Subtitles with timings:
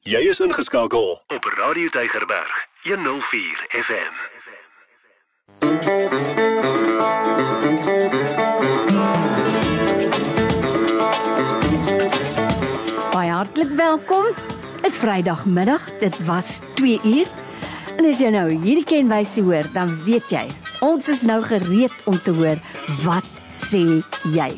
[0.00, 2.52] Jy is ingeskakel op Radio Tygerberg
[2.82, 4.14] 104 FM.
[13.12, 14.24] Baie hartlik welkom.
[14.82, 15.98] Is Vrydagmiddag.
[15.98, 17.28] Dit was 2 uur.
[17.98, 20.46] En as jy nou hierdie kenwysie hoor, dan weet jy,
[20.80, 22.56] ons is nou gereed om te hoor
[23.04, 24.00] wat sê
[24.32, 24.48] jy.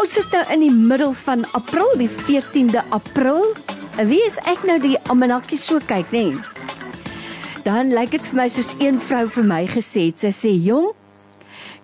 [0.00, 3.52] Ons sit nou in die middel van April, die 14de April.
[3.96, 6.24] Wie is ek nou die almanakkie so kyk, nê?
[6.30, 6.40] Nee?
[7.64, 10.18] Dan lyk dit vir my soos een vrou vir my gesê het.
[10.18, 10.92] Sy sê, "Jong,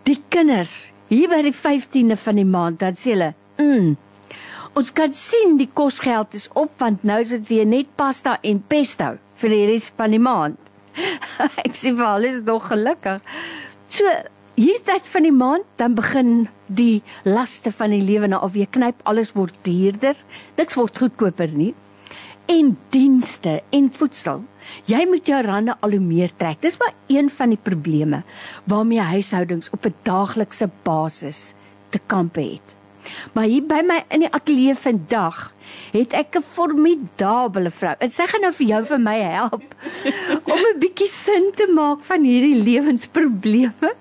[0.05, 3.97] die kinders hier by die 15de van die maand, dan sê hulle, "Mm,
[4.73, 8.63] Ons kan sien die kosgeld is op want nou is dit weer net pasta en
[8.65, 10.57] pesto vir die res van die maand.
[11.67, 13.21] Ek sê vir alles nog gelukkig.
[13.93, 14.09] So
[14.57, 19.05] hierdie tyd van die maand dan begin die laste van die lewe nou alweer knyp,
[19.05, 20.17] alles word duurder,
[20.57, 21.75] niks word goedkoper nie.
[22.47, 24.43] En dienste en voedsel.
[24.85, 26.61] Jy moet jou rande al hoe meer trek.
[26.63, 28.23] Dis maar een van die probleme
[28.65, 31.55] waarmee huishoudings op 'n daaglikse basis
[31.89, 32.75] te kampe het.
[33.33, 35.53] Maar hier by my in die ateljee vandag
[35.93, 37.95] het ek 'n formidable vrou.
[37.99, 39.75] En sy gaan nou vir jou vir my help
[40.45, 43.93] om 'n bietjie sin te maak van hierdie lewensprobleme.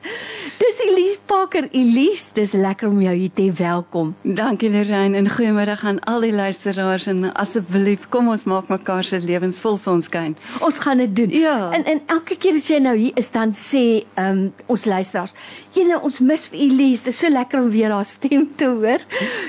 [0.60, 1.68] Dis Elise Parker.
[1.72, 3.54] Elise, dis lekker om jou hier te hê.
[3.54, 4.16] Welkom.
[4.22, 9.20] Dankie Lorraine en goeiemiddag aan al die luisteraars en asseblief kom ons maak mekaar se
[9.20, 10.36] lewens vol sonskyn.
[10.60, 11.30] Ons gaan dit doen.
[11.30, 11.72] Ja.
[11.72, 15.34] En en elke keer as jy nou hier is dan sê ehm um, ons luisteraars,
[15.76, 17.06] nou ons mis vir Elise.
[17.06, 19.04] Dit is so lekker om weer haar stem te hoor.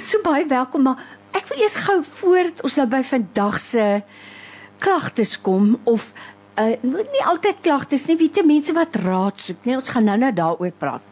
[0.05, 3.87] So baie welkom maar Ek wil eers gou voort ons nou by vandag se
[4.83, 6.13] klagtes kom of
[6.61, 10.33] uh nie altyd klagtes nie, weet jy mense wat raad soek, nee, ons gaan nou-nou
[10.37, 11.09] daaroor praat.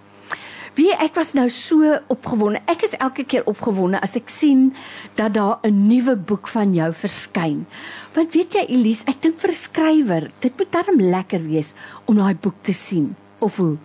[0.77, 2.61] Wie ek was nou so opgewonde.
[2.71, 4.71] Ek is elke keer opgewonde as ek sien
[5.19, 7.67] dat daar 'n nuwe boek van jou verskyn.
[8.15, 11.75] Want weet jy Elise, ek dink vir 'n skrywer, dit moet darm lekker wees
[12.07, 13.17] om daai boek te sien.
[13.41, 13.77] Of hoe?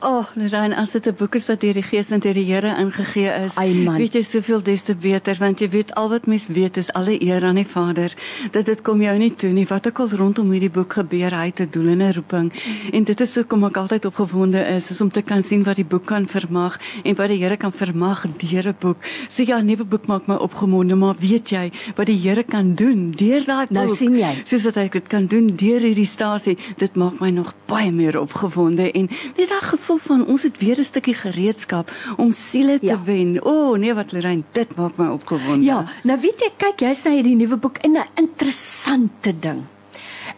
[0.00, 2.76] Oh, Lorraine, as dit 'n boek is wat deur die Gees en deur die Here
[2.78, 3.96] ingegee is, man.
[3.96, 7.22] weet jy soveel des te beter want jy weet al wat mens weet is alle
[7.22, 8.14] eer aan die Vader.
[8.50, 11.46] Dat dit kom jou nie toe nie wat ook al rondom hierdie boek gebeur, hy
[11.46, 12.52] het 'n doel en 'n roeping.
[12.92, 15.84] En dit is hoekom ek altyd opgewonde is, is om te kan sien wat die
[15.84, 18.96] boek kan vermag en wat die Here kan vermag deur 'n boek.
[19.28, 22.74] So ja, 'n nuwe boek maak my opgewonde, maar weet jy wat die Here kan
[22.74, 23.70] doen deur daai boek?
[23.70, 24.40] Nou sien jy.
[24.44, 28.20] Soos wat hy dit kan doen deur hierdie stasie, dit maak my nog baie meer
[28.20, 29.01] opgewonde en
[29.36, 32.98] net daai gevoel van ons het weer 'n stukkie gereedskap om siele te Ja.
[33.04, 33.38] wen.
[33.44, 35.64] O oh, nee wat Lorraine, dit maak my opgewonde.
[35.64, 39.62] Ja, nou weet jy, kyk jy's nou hierdie nuwe boek in 'n interessante ding.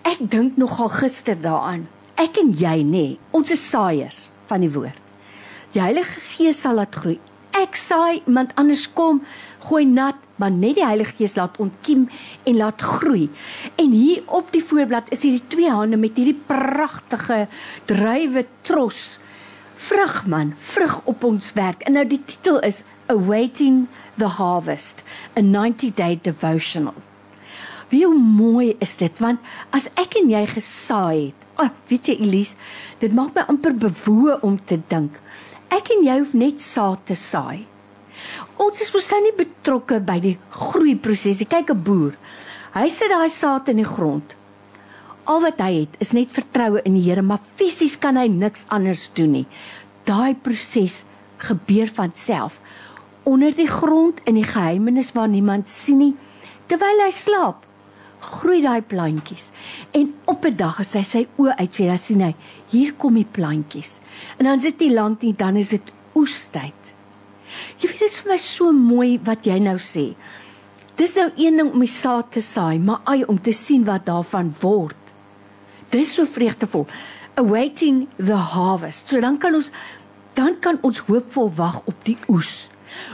[0.02, 1.88] Ek dink nogal gister daaraan.
[2.16, 4.98] Ek en jy nê, nee, ons is saaiers van die woord.
[5.72, 7.18] Die Heilige Gees sal laat groei.
[7.50, 9.22] Ek saai, iemand anders kom,
[9.64, 12.08] gooi nat, maar net die Heilige Gees laat ontkiem
[12.44, 13.28] en laat groei.
[13.80, 17.46] En hier op die voorblad is hierdie twee hande met hierdie pragtige
[17.90, 19.18] druiwe tros
[19.84, 21.82] vrug man, vrug op ons werk.
[21.82, 22.82] En nou die titel is
[23.12, 23.86] Awaiting
[24.16, 25.04] the Harvest,
[25.36, 26.94] a 90-day devotional.
[27.90, 29.42] Wie hoe mooi is dit want
[29.76, 31.40] as ek en jy gesaai het.
[31.54, 32.56] Ag, oh, weet jy Elise,
[32.98, 35.20] dit maak my amper bewoe om te dink.
[35.70, 37.62] Ek en jy hoef net saad te saai.
[38.58, 41.50] Ons is mos nou nie betrokke by die groeiproses nie.
[41.50, 42.14] Kyk 'n boer.
[42.74, 44.34] Hy sit daai saad in die grond.
[45.26, 48.66] Al wat hy het is net vertroue in die Here, maar fisies kan hy niks
[48.68, 49.46] anders doen nie.
[50.04, 51.04] Daai proses
[51.38, 52.60] gebeur van self
[53.24, 56.14] onder die grond in die geheimenis waar niemand sien nie
[56.70, 57.64] terwyl hy slaap
[58.24, 59.50] groei daai plantjies
[59.96, 62.34] en op 'n dag as hy sy oë uitvee dan sien hy
[62.72, 64.00] hier kom die plantjies
[64.38, 66.93] en dan sit hy lank nie dan is dit oestyd
[67.80, 70.12] jy weet dit is vir my so mooi wat jy nou sê.
[70.98, 74.06] Dis nou een ding om die saad te saai maar ai om te sien wat
[74.06, 74.98] daarvan word.
[75.90, 76.86] Dis so vreugdevol.
[77.40, 79.08] Awaiting the harvest.
[79.08, 79.72] So dan kan ons
[80.34, 82.68] dan kan ons hoopvol wag op die oes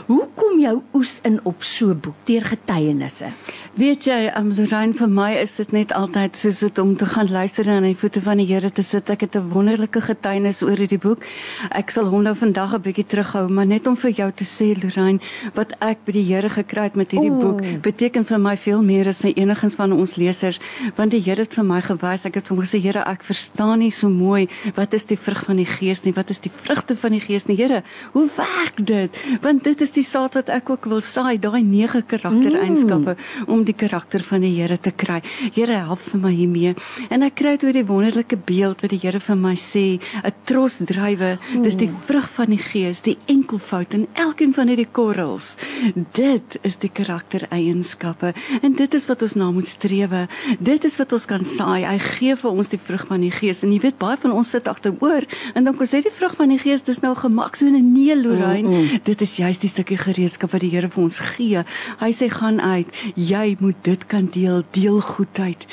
[0.06, 3.32] hoe kom jou oes in op so 'n boek deur getuienisse
[3.78, 7.28] Weet jy, um, Lorraine, vir my is dit net altyd soos dit om te gaan
[7.30, 9.08] luister en aan die voete van die Here te sit.
[9.14, 11.22] Ek het 'n wonderlike getuienis oor hierdie boek.
[11.70, 14.74] Ek sal hom nou vandag 'n bietjie terughou, maar net om vir jou te sê,
[14.74, 15.20] Lorraine,
[15.54, 17.40] wat ek by die Here gekry het met hierdie Oeh.
[17.40, 20.58] boek, beteken vir my veel meer as net enigiets van ons lesers,
[20.96, 22.24] want die Here het vir my gewys.
[22.24, 25.56] Ek het hom gesê, Here, ek verstaan nie so mooi wat is die vrug van
[25.56, 27.82] die Gees nie, wat is die vrugte van die Gees nie, Here?
[28.12, 29.10] Hoe werk dit?
[29.40, 33.48] Want dit is die saad wat ek ook wil saai, daai nege karaktereienskappe mm.
[33.52, 35.20] om die karakter van die Here te kry.
[35.54, 36.74] Here help vir my hiermee.
[37.08, 41.36] En ek kry toe die wonderlike beeld wat die Here vir my sê, 'n trosdrywe,
[41.38, 41.62] mm.
[41.62, 45.54] dis die vrug van die Gees, die enkelvoud in elkeen van hierdie korrels.
[45.94, 50.26] Dit is die karaktereienskappe en dit is wat ons na moet strewe.
[50.58, 51.86] Dit is wat ons kan saai.
[51.86, 54.50] Hy gee vir ons die vrug van die Gees en jy weet baie van ons
[54.50, 55.24] sit agteroor
[55.54, 58.16] en dan kom sê die vrug van die Gees dis nou gemak so 'n nee
[58.16, 58.68] Lorraine.
[58.68, 59.00] Mm, mm.
[59.04, 61.64] Dit is juist die stukkie gereedskap wat die Here vir ons gee.
[62.00, 62.88] Hy sê gaan uit.
[63.16, 65.66] Jy moet dit kan deel, deel goedheid,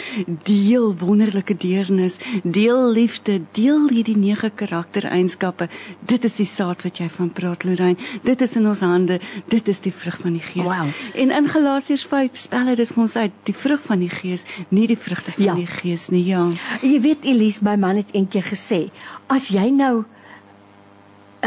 [0.44, 5.70] deel wonderlike deernis, deel liefde, deel hierdie nege karaktereienskappe.
[6.08, 7.98] Dit is die saad wat jy van praat Lorraine.
[8.24, 9.20] Dit is in ons hande.
[9.48, 10.68] Dit is die vrug van die Gees.
[10.68, 10.92] Wow.
[11.16, 14.88] En in Galasiërs 5 spel dit vir ons uit, die vrug van die Gees, nie
[14.88, 15.56] die vrugte van ja.
[15.56, 16.26] die Gees nie.
[16.28, 16.48] Ja.
[16.82, 18.88] Jy weet Elise, my man het eendag gesê,
[19.32, 20.04] as jy nou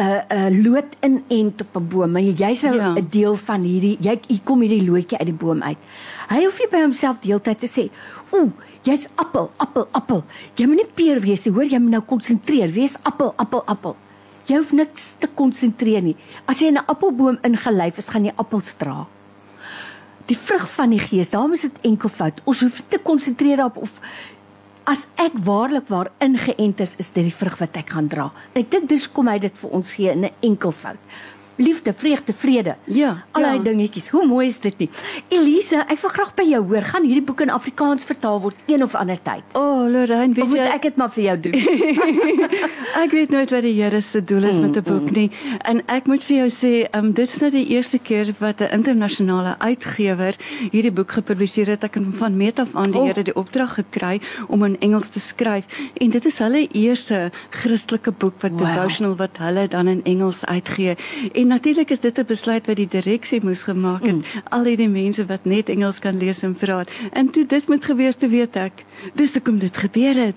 [0.00, 3.02] 'n uh, uh, lood in ent op 'n boom, maar jy's nou 'n ja.
[3.10, 5.76] deel van hierdjie jy hier kom hierdie loodjie uit die boom uit.
[6.28, 7.90] Hy hoef nie by homself deeltyd te sê,
[8.30, 8.50] "Ooh,
[8.82, 10.24] jy's appel, appel, appel."
[10.56, 13.96] Jy moet nie peer wees nie, hoor, jy moet nou konsentreer, wees appel, appel, appel.
[14.46, 16.16] Jy hoef niks te konsentreer nie.
[16.46, 19.06] As jy in 'n appelboom ingelyf is, gaan jy appels dra.
[20.26, 22.40] Die vrug van die gees, daarom is dit enkelvoud.
[22.44, 24.00] Ons hoef nie te konsentreer daarop of
[24.90, 28.30] as ek waarlik waar ingeënt is, is dit die vrug wat ek gaan dra.
[28.58, 30.98] Ek dink dis kom hy dit vir ons gee in 'n enkelvoud
[31.60, 32.76] liefde, vreugde, vrede.
[32.84, 33.64] Ja, allerlei ja.
[33.64, 34.08] dingetjies.
[34.08, 34.88] Hoe mooi is dit nie?
[35.28, 36.86] Elise, ek wil graag by jou hoor.
[36.88, 39.44] Gaan hierdie boek in Afrikaans vertaal word een of ander tyd?
[39.52, 41.58] O, oh, Lorraine, weet of jy ek dit maar vir jou doen?
[43.04, 45.16] ek weet nooit wat die Here se doel is mm, met 'n boek mm.
[45.16, 45.30] nie.
[45.68, 48.72] En ek moet vir jou sê, um, dit is nou die eerste keer wat 'n
[48.80, 50.36] internasionale uitgewer
[50.70, 51.84] hierdie boek gepubliseer het.
[51.84, 53.06] Ek het van meet af aan die oh.
[53.10, 55.64] Here die opdrag gekry om in Engels te skryf
[55.94, 58.60] en dit is hulle eerste Christelike boek wat wow.
[58.60, 60.96] devotional wat hulle dan in Engels uitgee.
[61.32, 64.14] En natuurlik is dit 'n besluit wat die direksie moes gemaak het.
[64.14, 64.22] Mm.
[64.48, 66.90] Al hierdie mense wat net Engels kan lees en praat.
[67.12, 68.84] En toe dit moet gebeur te weet ek.
[69.14, 70.36] Dis hoekom dit gebeur het.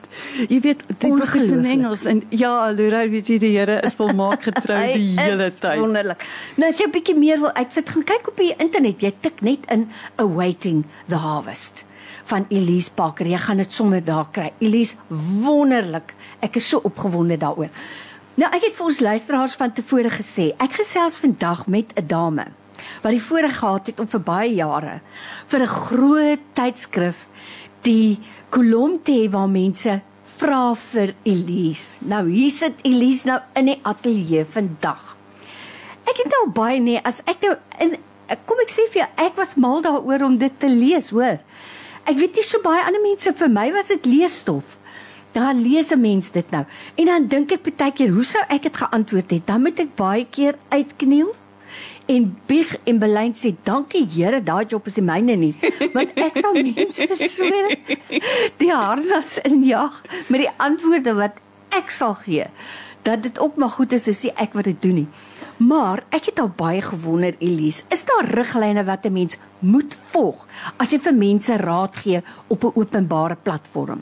[0.50, 3.94] Jy weet, dit boek is in Engels en ja, Lorraine weet jy die Here is
[3.94, 5.80] volmaak getrou die hele tyd.
[5.80, 6.25] Wonderlik.
[6.56, 9.01] Nou as jy 'n bietjie meer wil uitvind, gaan kyk op die internet.
[9.01, 11.86] Jy tik net in awaiting the harvest
[12.24, 13.27] van Elise Parker.
[13.27, 14.51] Jy gaan dit sommer daar kry.
[14.59, 14.95] Elise,
[15.44, 16.13] wonderlik.
[16.39, 17.69] Ek is so opgewonde daaroor.
[18.33, 22.45] Nou ek het vir ons luisteraars van tevore gesê, ek gesels vandag met 'n dame
[23.03, 25.01] wat die voorreg gehad het om vir baie jare
[25.47, 27.27] vir 'n groot tydskrif
[27.81, 28.19] die
[28.50, 30.01] kolom te hê waar mense
[30.38, 31.97] vra vir Elise.
[32.01, 35.15] Nou hier sit Elise nou in die ateljee vandag.
[36.03, 37.97] Ek het nou baie nee, as ek nou in
[38.45, 41.39] kom ek sê vir jou, ek was mal daaroor om dit te lees, hoor.
[42.06, 44.77] Ek weet nie so baie ander mense vir my was dit leesstof
[45.33, 46.65] dan lees 'n mens dit nou.
[46.95, 49.47] En dan dink ek baie keer, hoe sou ek dit geantwoord het?
[49.47, 51.35] Dan moet ek baie keer uitkniel
[52.06, 55.56] en bieg en belyn sê, "Dankie Here, daai job is nie myne nie."
[55.95, 57.45] Want ek sal mense so
[58.57, 61.33] die harnas injag met die antwoorde wat
[61.69, 62.45] ek sal gee.
[63.01, 65.07] Dat dit ook maar goed is as ek wat dit doen nie.
[65.57, 70.47] Maar ek het al baie gewonder Elise, is daar riglyne wat 'n mens moet volg
[70.77, 74.01] as jy vir mense raad gee op 'n openbare platform?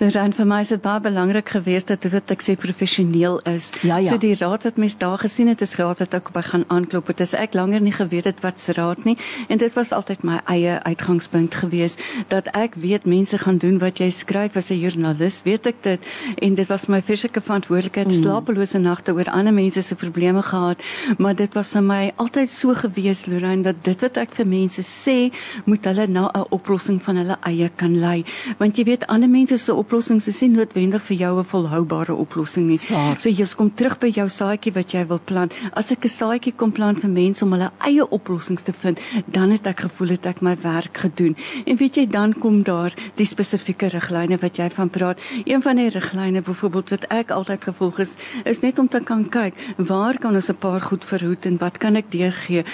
[0.00, 3.68] Dan vir my is dit baie belangrik geweest dat dit ek sê professioneel is.
[3.84, 4.08] Ja, ja.
[4.08, 7.10] So die raad wat mens daar gesien het is raad wat ek by gaan aanklop.
[7.12, 9.18] Dit is ek langer nie geweet het wat se raad nie
[9.48, 12.00] en dit was altyd my eie uitgangspunt geweest
[12.32, 16.00] dat ek weet mense gaan doen wat jy skryf as 'n joernalis, weet ek dit
[16.40, 18.22] en dit was my fisieke verantwoordelikheid mm.
[18.22, 20.80] slapelose nagte oor ander mense se probleme gehad,
[21.18, 24.80] maar dit was vir my altyd so geweest Lorraine dat dit wat ek vir mense
[24.80, 25.28] sê,
[25.64, 28.24] moet hulle na 'n oplossing van hulle eie kan lei.
[28.58, 32.66] Want jy weet ander mense se oplossings is nie noodwendig vir jou 'n volhoubare oplossing
[32.66, 32.78] nie.
[32.88, 33.16] Ja.
[33.18, 35.52] So jy kom terug by jou saadjie wat jy wil plant.
[35.74, 39.50] As ek 'n saadjie kom plant vir mense om hulle eie oplossings te vind, dan
[39.50, 41.36] het ek gevoel het ek my werk gedoen.
[41.66, 45.18] En weet jy, dan kom daar die spesifieke riglyne wat jy van praat.
[45.44, 48.10] Een van die riglyne byvoorbeeld wat ek altyd gevolg is,
[48.44, 51.78] is net om te kan kyk, waar kan ons 'n paar goed verhoed en wat
[51.78, 52.64] kan ek deurgee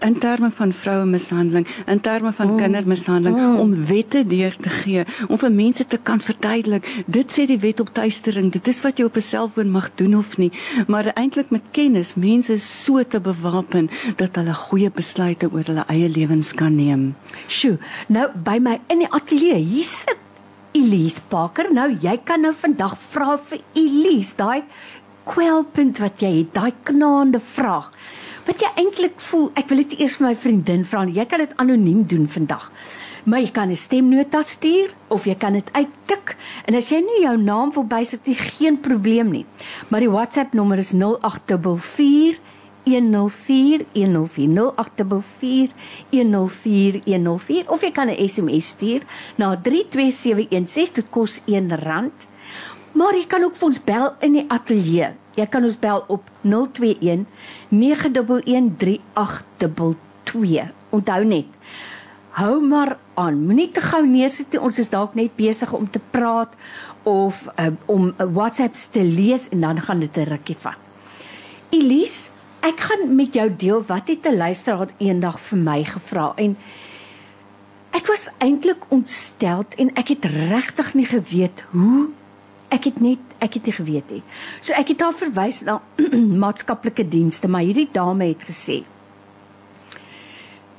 [0.00, 2.58] in terme van vroue mishandeling, in terme van mm.
[2.58, 3.56] kindermishandeling mm.
[3.56, 7.04] om wette deur te gee, om vir mense te kan verduidelik duidelik.
[7.06, 8.50] Dit sê die wet op tuistering.
[8.52, 10.52] Dit is wat jy op 'n selfoon mag doen of nie,
[10.86, 16.08] maar eintlik met kennis mense so te bewapen dat hulle goeie besluite oor hulle eie
[16.08, 17.14] lewens kan neem.
[17.46, 20.18] Sjoe, nou by my in die ateljee, hier sit
[20.72, 21.72] Elise Parker.
[21.72, 24.62] Nou jy kan nou vandag vra vir Elise daai
[25.24, 27.92] kwelpunt wat jy het, daai knaande vraag.
[28.46, 31.04] Wat jy eintlik voel, ek wil dit eers vir my vriendin vra.
[31.04, 32.70] Jy kan dit anoniem doen vandag.
[33.26, 36.36] Maar jy kan 'n stemnota stuur of jy kan dit uittik.
[36.64, 39.46] En as jy nie jou naam wil bysit nie, geen probleem nie.
[39.88, 42.38] Maar die WhatsApp nommer is 0844
[42.86, 45.70] 104 104
[46.10, 49.02] 104 104 of jy kan 'n SMS stuur
[49.36, 52.10] na 32716 dit kos R1
[52.92, 56.30] maar jy kan ook vir ons bel in die ateljee jy kan ons bel op
[56.42, 57.26] 021
[57.68, 61.46] 911 3822 onthou net
[62.36, 63.38] hou maar aan.
[63.48, 64.60] Moenie te gou neersit nie.
[64.60, 66.52] Ons is dalk net besig om te praat
[67.08, 70.80] of uh, om uh, WhatsApps te lees en dan gaan dit 'n rukkie vat.
[71.70, 72.30] Elise
[72.66, 76.56] ek gaan met jou deel wat het 'n luisteraar eendag vir my gevra en
[77.90, 82.08] ek was eintlik ontstel en ek het regtig nie geweet hoe.
[82.68, 84.22] Ek het net ek het nie geweet nie.
[84.60, 85.80] So ek het haar verwys na
[86.44, 88.84] maatskaplike dienste, maar hierdie dame het gesê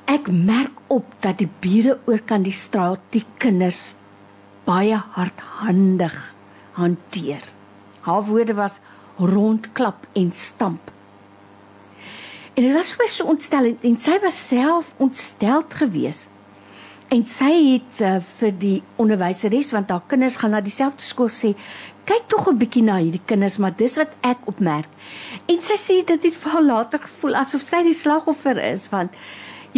[0.07, 3.95] ek merk op dat die bure oor kan die straat die kinders
[4.67, 6.15] baie hardhandig
[6.77, 7.43] hanteer.
[8.07, 8.79] Haar woorde was
[9.19, 10.91] rondklap en stamp.
[12.53, 16.31] En dit was so ontstellend en sy was self ontsteld geweest.
[17.07, 21.53] En sy het uh, vir die onderwyseres want haar kinders gaan na dieselfde skool sê,
[22.07, 24.89] kyk tog 'n bietjie na hierdie kinders, maar dis wat ek opmerk.
[25.47, 29.11] En sy sê dit het vir haar later gevoel asof sy die slagoffer is want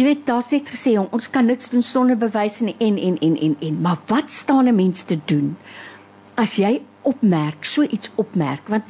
[0.00, 3.18] jy weet daar's net gesê jong, ons kan niks doen sonder bewyse en en en
[3.20, 3.80] en en, en.
[3.84, 5.56] maar wat staan 'n mens te doen
[6.34, 8.84] as jy opmerk, so iets opmerk want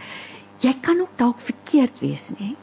[0.61, 2.55] jy kan ook dalk verkeerd wees, nê?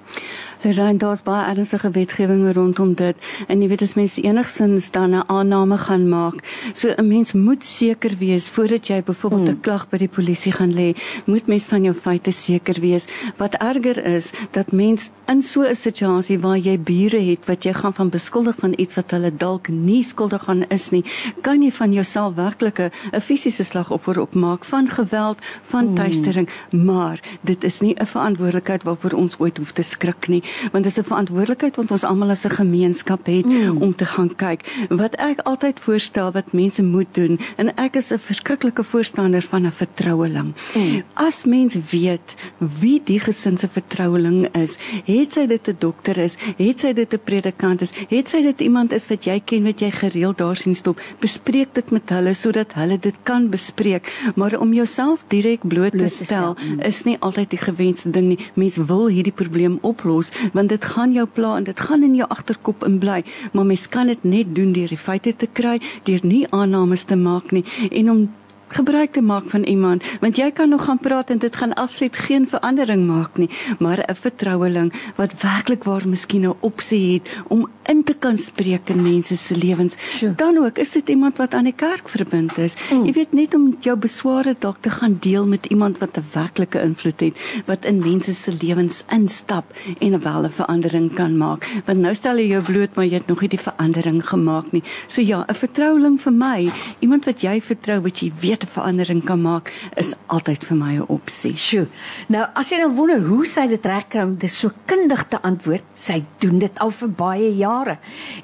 [0.63, 5.23] Lorraine, daar's baie ernstige wetgewing rondom dit en jy weet as mens enigsins dan 'n
[5.29, 6.41] aanname gaan maak,
[6.73, 9.61] so 'n mens moet seker wees voordat jy byvoorbeeld 'n hmm.
[9.61, 10.95] klag by die polisie gaan lê,
[11.25, 13.05] moet mens van jou feite seker wees.
[13.37, 17.73] Wat erger is, dat mens in so 'n situasie waar jy bure het wat jy
[17.73, 21.05] gaan van beskuldig van iets wat hulle dalk nie skuldig aan is nie,
[21.41, 25.95] kan jy van jouself werklik 'n fisiese slagoffer opmaak van geweld, van hmm.
[25.95, 30.83] tuistering, maar dit is nie 'n verantwoordelikheid waarvoor ons ooit hoef te skrik nie want
[30.83, 33.81] dit is 'n verantwoordelikheid wat ons almal as 'n gemeenskap het mm.
[33.81, 34.61] om te gaan kyk.
[34.89, 39.65] Wat ek altyd voorstel wat mense moet doen en ek is 'n verskriklike voorstander van
[39.65, 40.53] 'n vertroueling.
[40.75, 41.03] Mm.
[41.13, 46.37] As mens weet wie die gesin se vertroueling is, het sy dit 'n dokter is,
[46.57, 49.79] het sy dit 'n predikant is, het sy dit iemand is wat jy ken wat
[49.79, 54.31] jy gereeld daar sien stop, bespreek dit met hulle sodat hulle dit kan bespreek.
[54.35, 56.79] Maar om jouself direk bloot te stel mm.
[56.79, 58.39] is nie altyd die gewenste ding nie.
[58.53, 62.27] Mens wil hierdie probleem oplos, want dit gaan jou pla en dit gaan in jou
[62.29, 63.21] agterkop in bly.
[63.53, 67.15] Maar mens kan dit net doen deur die feite te kry deur nie aannames te
[67.15, 67.65] maak nie.
[67.91, 68.27] En om
[68.67, 70.03] gebruik te maak van iemand.
[70.19, 73.49] Want jy kan nog gaan praat en dit gaan absoluut geen verandering maak nie.
[73.79, 78.89] Maar 'n vertroueling wat werklik waar miskien 'n opsie het om in te kan spreek
[78.89, 79.95] in mense se lewens.
[80.07, 80.35] Sure.
[80.35, 82.73] dan ook is dit iemand wat aan die kerk verbind is?
[82.91, 83.05] Mm.
[83.05, 86.81] jy weet net om jou besware dalk te gaan deel met iemand wat 'n werklike
[86.81, 89.65] invloed het wat in mense se lewens instap
[89.99, 91.67] en wel 'n verandering kan maak.
[91.85, 94.83] Want nou stel jy jou bloot maar jy het nog nie die verandering gemaak nie.
[95.07, 99.23] So ja 'n vertroueling vir my iemand wat jy vertrou wat jy weet 'n verandering
[99.23, 101.55] kan maak, is altyd vir my 'n opsie.
[101.57, 101.87] Sjoe.
[102.27, 105.83] Nou, as jy nou wonder hoe sy dit regkry om dit so kundig te antwoord,
[105.95, 107.97] sy doen dit al vir baie jare.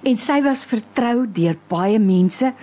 [0.04, 2.54] En sy was vertrou deur baie mense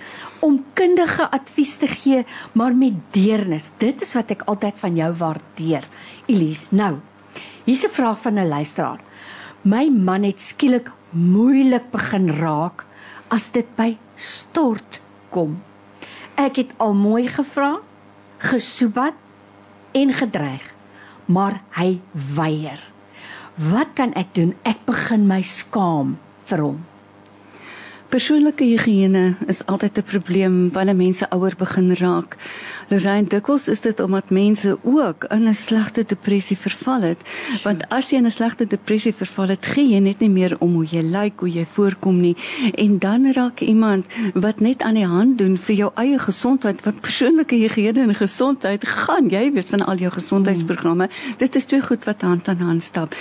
[0.40, 3.72] om kundige advies te gee, maar met deernis.
[3.78, 5.84] Dit is wat ek altyd van jou waardeer.
[6.26, 7.00] Elise, nou.
[7.64, 9.00] Hier's 'n vraag van 'n luisteraar.
[9.62, 12.84] My man het skielik moeilik begin raak
[13.28, 15.60] as dit by stort kom.
[16.40, 17.74] Ek het al mooi gevra,
[18.40, 19.16] gesoebat
[19.92, 20.62] en gedreig,
[21.28, 21.98] maar hy
[22.36, 22.80] weier.
[23.60, 24.54] Wat kan ek doen?
[24.64, 26.14] Ek begin my skaam
[26.48, 26.78] vir hom.
[28.10, 32.38] Persoonlike higiëne is altyd 'n probleem wanneer mense ouer begin raak.
[32.90, 37.20] Lorraine dikwels is dit omdat mense ook in 'n slegte depressie verval het.
[37.62, 40.74] Want as jy in 'n slegte depressie verval het, gee jy net nie meer om
[40.74, 42.36] hoe jy lyk, hoe jy voorkom nie.
[42.74, 47.00] En dan raak iemand wat net aan die hand doen vir jou eie gesondheid, wat
[47.00, 49.28] persoonlike higiëne en gesondheid gaan.
[49.28, 53.14] Jy weet van al jou gesondheidsprogramme, dit is twee goed wat hand aan hand stap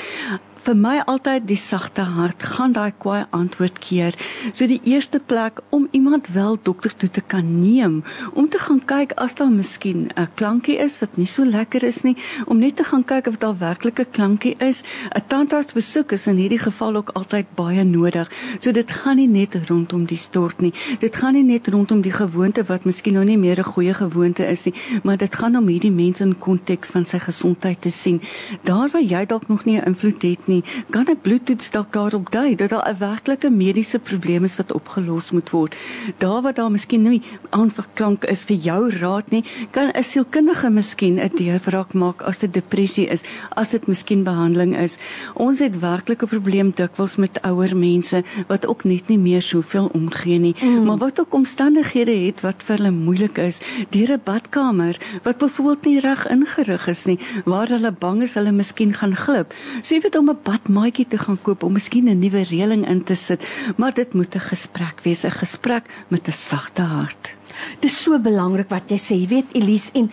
[0.70, 4.14] vir my altyd die sagte hart gaan daai kwaai antwoord keer.
[4.54, 8.04] So die eerste plek om iemand wel dokter toe te kan neem,
[8.38, 12.04] om te gaan kyk as daar miskien 'n klankie is wat nie so lekker is
[12.04, 14.84] nie, om net te gaan kyk of daar werklik 'n klankie is.
[15.16, 18.30] 'n Tandartsbesoek is in hierdie geval ook altyd baie nodig.
[18.60, 20.74] So dit gaan nie net rondom die stort nie.
[21.00, 24.46] Dit gaan nie net rondom die gewoonte wat miskien nou nie meer 'n goeie gewoonte
[24.46, 24.74] is nie,
[25.04, 28.22] maar dit gaan om hierdie mens in konteks van sy gesondheid te sien.
[28.64, 31.94] Daar waar jy dalk nog nie 'n invloed het nie, nie, kan 'n bloedtoets dalk
[31.94, 35.76] daarop dui dat daar 'n werklike mediese probleem is wat opgelos moet word.
[36.18, 41.20] Daar waar daar miskien nie aanverklank is vir jou raad nie, kan 'n sielkundige miskien
[41.20, 43.22] 'n deurbraak maak as dit depressie is,
[43.56, 44.98] as dit miskien behandeling is.
[45.34, 50.40] Ons het werklike probleem dikwels met ouer mense wat ook net nie meer soveel omgee
[50.40, 50.84] nie, mm.
[50.86, 55.86] maar wat ook omstandighede het wat vir hulle moeilik is, deur 'n badkamer wat byvoorbeeld
[55.86, 59.54] nie reg ingerig is nie, waar hulle bang is hulle miskien gaan glip.
[59.82, 63.04] So jy weet om 'n badmaatjie te gaan koop om miskien 'n nuwe reëling in
[63.04, 63.42] te sit,
[63.78, 67.36] maar dit moet 'n gesprek wees, 'n gesprek met 'n sagte hart.
[67.80, 70.12] Dit is so belangrik wat jy sê, jy weet Elise en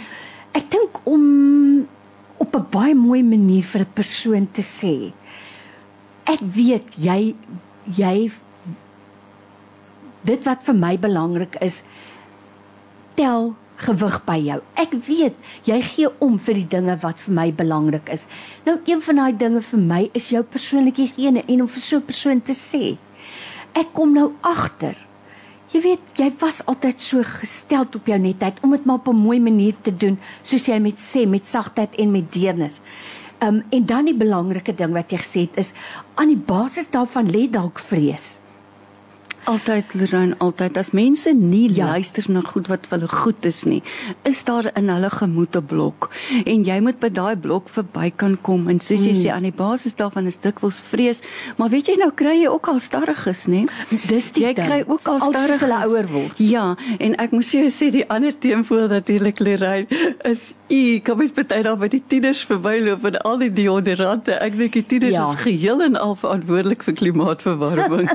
[0.53, 1.87] ek dink om
[2.37, 5.13] op 'n baie mooi manier vir 'n persoon te sê.
[6.25, 7.35] Ek weet jy
[7.97, 8.31] jy
[10.25, 11.83] dit wat vir my belangrik is
[13.15, 14.61] tel gewig by jou.
[14.75, 15.35] Ek weet
[15.69, 18.27] jy gee om vir die dinge wat vir my belangrik is.
[18.67, 21.97] Nou een van daai dinge vir my is jou persoonlike higiëne en om vir so
[21.97, 22.97] 'n persoon te sê.
[23.75, 24.97] Ek kom nou agter.
[25.73, 29.17] Jy weet, jy was altyd so gestel op jou netheid om dit maar op 'n
[29.17, 32.81] mooi manier te doen, soos jy met sê met sagtheid en met deernis.
[33.41, 35.73] Um en dan die belangrike ding wat jy gesê het is
[36.15, 38.41] aan die basis daarvan lê dalk vrees.
[39.47, 41.93] Altyd Lorraine, altyd as mense nie ja.
[41.93, 43.83] luister na goed wat hulle goed is nie,
[44.27, 46.11] is daar in hulle gemoed 'n blok
[46.45, 49.23] en jy moet by daai blok verby kan kom en soos jy mm.
[49.23, 51.23] sê aan die basis daarvan is dikwels vrees,
[51.57, 53.67] maar weet jy nou kry jy ook al starriges, nê?
[54.11, 56.43] Dis die jy kry ook al starriges hulle ouer word.
[56.43, 59.87] Ja, en ek moet vir jou sê die ander teenvoor natuurlik Lorraine
[60.25, 64.35] is u kom eens baie daar by die tieners verbyloop en al die deodorante.
[64.43, 65.31] Ek dink die tieners ja.
[65.31, 68.11] is geheel en al verantwoordelik vir klimaatverwarming.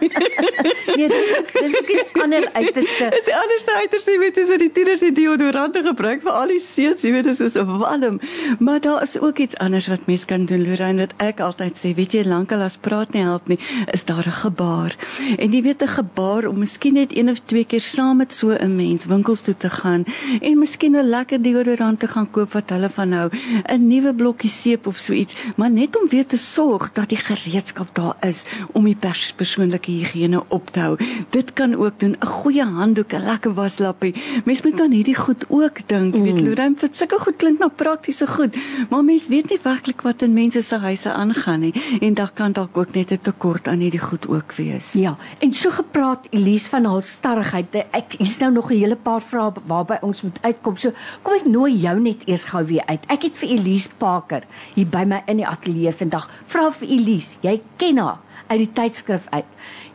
[0.98, 1.21] nee,
[1.54, 3.06] dis ook 'n ander uiterste.
[3.10, 6.48] Dis 'n ander uiterste, jy weet, is dat die tieners die deodorante gebruik vir al
[6.48, 8.20] die seuns, jy weet, dit is so warm.
[8.60, 11.94] Maar daar is ook iets anders wat mens kan doen, Lorraine, wat ek altyd sê,
[11.96, 13.60] weet jy, lankal as praat nie help nie,
[13.92, 14.96] is daar 'n gebaar.
[15.38, 18.50] En jy weet 'n gebaar om miskien net een of twee keer saam met so
[18.50, 20.06] 'n mens winkels toe te gaan
[20.42, 23.30] en miskien 'n lekker deodorant te gaan koop wat hulle van hou,
[23.66, 27.18] 'n nuwe blokkie seep of so iets, maar net om weer te sorg dat die
[27.18, 30.98] gereedskap daar is om die pers persoonlike higiëne op te hou
[31.30, 34.16] dit kan ook doen 'n goeie handdoek, 'n lekker waslappie.
[34.46, 36.14] Mens moet dan hierdie goed ook dink.
[36.14, 36.24] Jy mm.
[36.24, 38.56] weet, Lorraine, vir sulke goed klink nou praktiese goed,
[38.90, 42.52] maar mens weet nie werklik wat in mense se huise aangaan nie en daar kan
[42.52, 44.94] dalk ook net 'n tekort aan hierdie goed ook wees.
[44.94, 47.76] Ja, en so gepraat Elise van haar starrigheid.
[47.92, 50.78] Ek is nou nog 'n hele paar vrae waarby ons moet uitkom.
[50.78, 50.92] So
[51.22, 53.04] kom ek nooi jou net eers gou weer uit.
[53.08, 54.44] Ek het vir Elise Parker
[54.74, 56.30] hier by my in die ateljee vandag.
[56.46, 59.46] Vra vir Elise, jy ken haar uit die tydskrif uit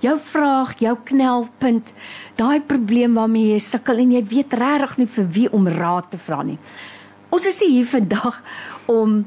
[0.01, 1.93] jou vraag, jou knelpunt,
[2.37, 6.19] daai probleem waarmee jy sukkel en jy weet regtig nie vir wie om raad te
[6.19, 6.59] vra nie.
[7.31, 8.43] Ons is hier vandag
[8.87, 9.25] om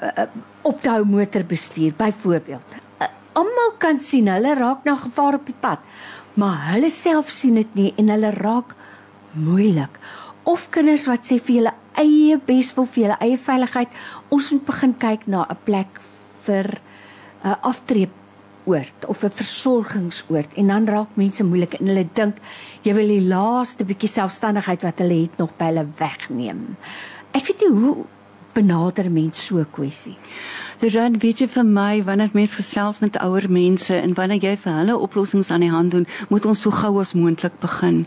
[0.62, 2.62] op te hou motorbestuur byvoorbeeld.
[3.00, 5.78] Uh, Almal kan sien hulle raak na gevaar op die pad
[6.34, 8.74] maar hulle self sien dit nie en hulle raak
[9.32, 9.98] moeilik.
[10.48, 13.92] Of kinders wat sê vir hulle eie beswil vir hulle eie veiligheid,
[14.32, 16.00] ons moet begin kyk na 'n plek
[16.46, 16.80] vir
[17.44, 22.36] 'n aftreeoord of 'n versorgingsoord en dan raak mense moeilik en hulle dink
[22.82, 26.76] jy wil die laaste bietjie selfstandigheid wat hulle het nog by hulle wegneem.
[27.32, 28.06] Ek weet nie hoe
[28.54, 30.16] benader mense so 'n kwessie.
[30.82, 34.72] Lorraine, weet jy vir my wanneer mense gesels met ouer mense en wanneer jy vir
[34.80, 38.00] hulle oplossings aan die hand doen, moet ons so gou as moontlik begin.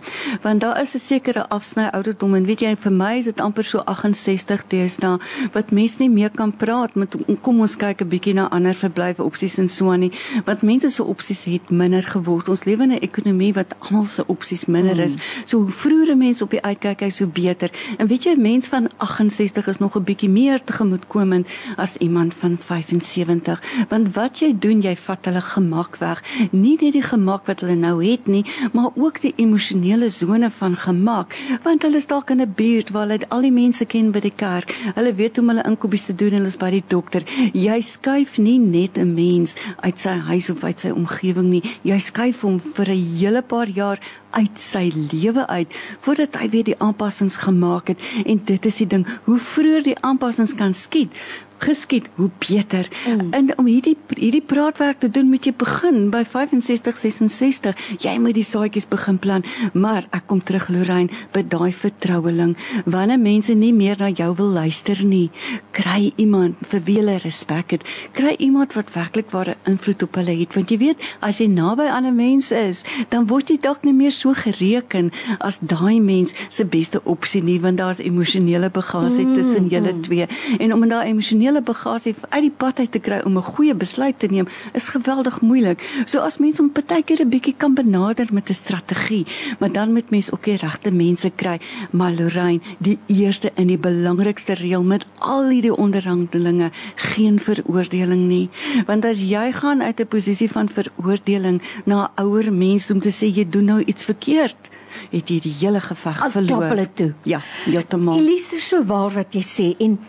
[0.43, 3.63] Want daar is 'n sekere afsny ouderdom en weet jy vir my is dit amper
[3.63, 5.21] so 68 teenoor
[5.53, 9.19] wat mense nie meer kan praat met kom ons kyk 'n bietjie na ander verblyf
[9.19, 10.11] opsies en so aan nie.
[10.45, 12.49] Want mense se opsies het minder geword.
[12.49, 15.15] Ons lewe in 'n ekonomie wat almal se opsies minder is.
[15.15, 15.21] Mm.
[15.45, 17.71] So hoe vroeër mense op die uitkyk hy so beter.
[17.97, 22.33] En weet jy 'n mens van 68 is nog 'n bietjie meer tegemoetkomend as iemand
[22.33, 23.61] van 75.
[23.89, 26.21] Want wat jy doen, jy vat hulle gemak weg.
[26.51, 30.75] Nie net die gemak wat hulle nou het nie, maar ook die emosionele sone van
[30.75, 34.19] gemak, want hulle is dalk in 'n buurt waar hulle al die mense ken by
[34.19, 34.75] die kerk.
[34.95, 37.23] Hulle weet hoe om hulle inkopies te doen en hulle is by die dokter.
[37.53, 41.63] Jy skuif nie net 'n mens uit sy huis of uit sy omgewing nie.
[41.83, 43.99] Jy skuif hom vir 'n hele paar jaar
[44.35, 48.89] uit sy lewe uit voordat hy weer die aanpassings gemaak het en dit is die
[48.91, 51.15] ding hoe vroeër die aanpassings kan skiet
[51.57, 52.87] geskied hoe beter.
[53.07, 53.33] Mm.
[53.33, 57.75] En om hierdie hierdie praatwerk te doen moet jy begin by 65 66.
[58.03, 59.45] Jy moet die saadjies begin plant.
[59.73, 62.55] Maar ek kom terug Lorraine by daai vertroueling.
[62.85, 65.29] Wanneer mense nie meer na jou wil luister nie,
[65.75, 67.85] kry iemand vir wie hulle respek het.
[68.17, 71.87] Kry iemand wat werklik ware invloed op hulle het want jy weet as jy naby
[71.91, 76.33] aan 'n mens is, dan word jy dalk nie meer so gereken as daai mens
[76.49, 79.35] se beste opsie nie want daar's emosionele bagasie mm.
[79.35, 80.01] tussen julle mm.
[80.01, 80.27] twee.
[80.59, 83.43] En om in daai emosionele emosionele bagasie uit die pad uit te kry om 'n
[83.43, 85.79] goeie besluit te neem is geweldig moeilik.
[86.05, 89.25] So as mens om partykeer 'n bietjie kan benader met 'n strategie,
[89.59, 91.59] maar dan moet mens ook die regte mense kry.
[91.91, 98.49] Maar Lorraine, die eerste en die belangrikste reël met al hierdie onderhandelinge, geen veroordeling nie.
[98.87, 103.09] Want as jy gaan uit 'n posisie van veroordeling na 'n ouer mens om te
[103.09, 104.69] sê jy doen nou iets verkeerd,
[105.11, 106.87] het jy die hele geveg verloor.
[107.23, 108.19] Ja, heeltemal.
[108.19, 109.99] Elise, so waar wat jy sê en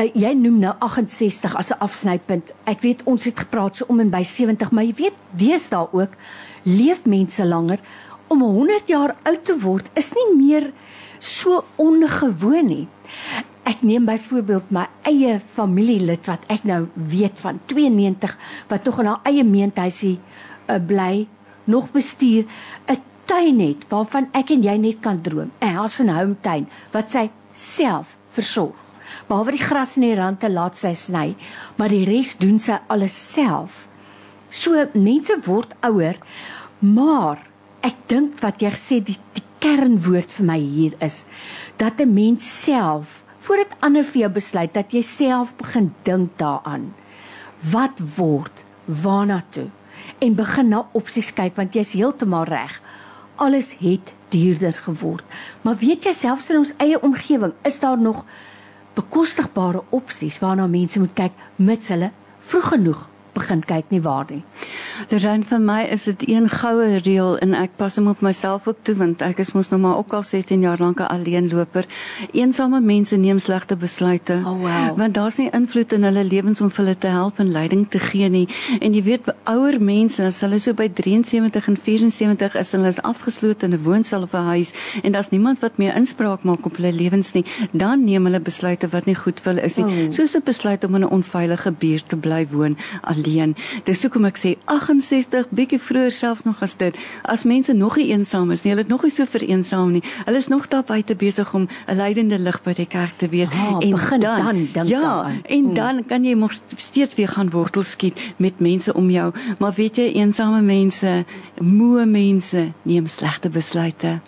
[0.00, 2.52] uh, jy noem nou 68 as 'n afsnypunt.
[2.64, 5.88] Ek weet ons het gepraat so om en by 70, maar jy weet, wees daar
[5.92, 6.16] ook
[6.64, 7.80] leef mense langer
[8.28, 10.72] om 100 jaar oud te word is nie meer
[11.18, 12.88] so ongewoon nie.
[13.64, 18.36] Ek neem byvoorbeeld my eie familielid wat ek nou weet van 92
[18.68, 20.18] wat tog in haar eie meentuisie
[20.68, 21.26] uh, bly,
[21.64, 22.46] nog bestuur
[22.88, 25.50] 'n tuin het waarvan ek en jy net kan droom.
[25.60, 28.89] 'n House and home tuin wat sy self versorg
[29.30, 31.28] behalwe die gras in die rand te laat sy sny,
[31.78, 33.86] maar die res doen sy alles self.
[34.50, 36.18] So mense word ouer,
[36.82, 37.46] maar
[37.86, 41.24] ek dink wat jy gesê die, die kernwoord vir my hier is
[41.78, 46.92] dat 'n mens self voordat ander vir jou besluit dat jy self begin dink daaraan.
[47.72, 48.64] Wat word?
[48.84, 49.68] Waarna toe?
[50.18, 52.80] En begin na opsies kyk want jy's heeltemal reg.
[53.36, 55.24] Alles het duurder geword.
[55.62, 58.24] Maar weet jy selfs in ons eie omgewing is daar nog
[59.00, 62.10] bekostigbare opsies waarna mense moet kyk mits hulle
[62.50, 64.42] vroeg genoeg begin kyk nie waar nie.
[65.08, 68.82] Terwyl vir my is dit een goue reël en ek pas hom op myself ook
[68.82, 71.86] toe want ek is mos nou maar ook al 16 jaar lank 'n alleenloper.
[72.32, 74.42] Eensame mense neem slegte besluite.
[74.44, 74.98] Oh, wow.
[74.98, 78.28] Want daar's nie invloed in hulle lewens om hulle te help en leiding te gee
[78.28, 78.48] nie.
[78.80, 83.02] En jy weet ouer mense as hulle so by 73 en 74 is, hulle is
[83.02, 86.76] afgeslote in 'n woonstel of 'n huis en daar's niemand wat meer inspraak maak op
[86.76, 89.84] hulle lewens nie, dan neem hulle besluite wat nie goed vir hulle is nie.
[89.84, 90.12] Oh.
[90.12, 93.19] Soos 'n besluit om in 'n onveilige buurt te bly woon alleen.
[93.84, 96.96] Dis hoekom ek sê 68 bietjie vroeër selfs nog as dit.
[97.22, 100.02] As mense nog nie eensaam is nie, hulle het nog nie so vereensaam nie.
[100.24, 103.48] Hulle is nog daar buite besig om 'n leidende lig by die kerk te wees
[103.48, 105.40] oh, en begin dan, dan dink ja, daaraan.
[105.44, 105.74] En hmm.
[105.74, 109.32] dan kan jy mos steeds weer gaan wortel skiet met mense om jou.
[109.58, 111.24] Maar weet jy, eensame mense,
[111.60, 114.20] moe mense neem slegte besluite.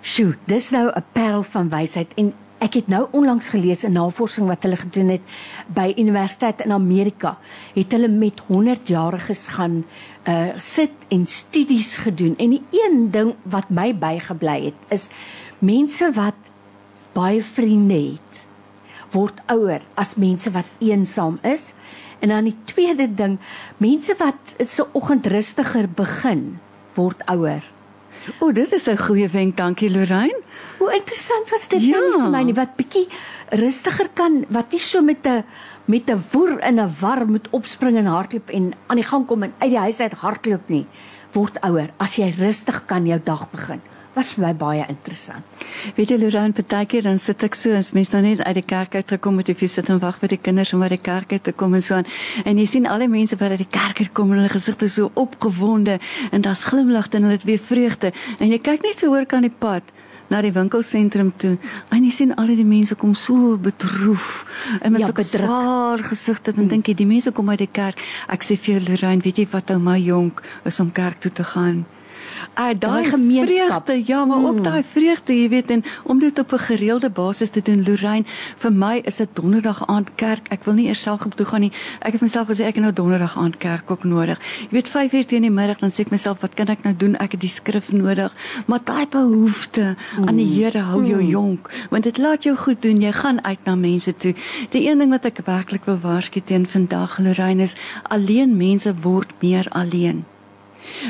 [0.00, 4.46] Sjoe, dis nou 'n parel van wysheid en Ek het nou onlangs gelees 'n navorsing
[4.46, 5.22] wat hulle gedoen het
[5.66, 7.38] by universiteit in Amerika.
[7.74, 9.84] Het hulle met 100-jariges gaan
[10.28, 15.08] uh sit en studies gedoen en die een ding wat my bygebly het is
[15.58, 16.36] mense wat
[17.12, 18.46] baie vriende het
[19.10, 21.72] word ouer as mense wat eensaam is.
[22.18, 23.38] En dan die tweede ding,
[23.76, 26.58] mense wat se oggend rustiger begin
[26.94, 27.64] word ouer.
[28.40, 30.40] O, dit is 'n goeie wenk, dankie Lorraine.
[30.78, 31.98] Hoe interessant was dit ja.
[31.98, 33.08] nou vir my nie wat bietjie
[33.50, 35.44] rustiger kan wat nie so met 'n
[35.84, 39.42] met 'n woer in 'n war moet opspring en hardloop en aan die gang kom
[39.42, 40.86] en uit die huis uit hardloop nie
[41.32, 43.80] word ouer as jy rustig kan jou dag begin
[44.14, 45.44] was vir my baie interessant.
[45.96, 48.96] Weet jy Lorraine, partykeer dan sit ek so as mens dan net uit die kerk
[48.98, 51.32] uit gekom het of jy sit en wag vir die kinders om by die kerk
[51.32, 52.08] uit te kom en so aan
[52.44, 55.12] en jy sien al die mense wat uit die kerk uitkom en hulle gesigte so
[55.14, 59.28] opgewonde en daar's glimlagte en hulle het weer vreugde en jy kyk net so hoor
[59.30, 59.86] kan die pad
[60.30, 61.54] na die winkelsentrum toe
[61.90, 64.44] en jy sien al die mense kom so bedroef
[64.80, 66.68] en met ja, so 'n swaar gesigte en hmm.
[66.74, 69.70] dink jy die mense kom uit die kerk ek sê vir Lorraine weet jy wat
[69.70, 71.86] ou my jonk is om kerk toe te gaan
[72.58, 73.84] Uh, Daai gemeenskap.
[73.84, 77.50] Vreugde, ja, maar ook daai vreugde, jy weet, en om dit op 'n gereelde basis
[77.50, 78.24] te doen, Lorraine,
[78.56, 80.48] vir my is dit donderdag aand kerk.
[80.48, 81.72] Ek wil nie eers self op toe gaan nie.
[81.98, 84.38] Ek het myself gesê ek het nou donderdag aand kerk ook nodig.
[84.60, 86.94] Jy weet 5 uur teen die middag dan sê ek myself, wat kan ek nou
[86.96, 87.16] doen?
[87.16, 88.34] Ek het die skrif nodig.
[88.66, 93.00] Maar daai behoefte aan die Here hou jou jonk, want dit laat jou goed doen.
[93.00, 94.34] Jy gaan uit na mense toe.
[94.70, 99.32] Die een ding wat ek werklik wil waarsku teen vandag, Lorraine, is alleen mense word
[99.40, 100.24] meer alleen.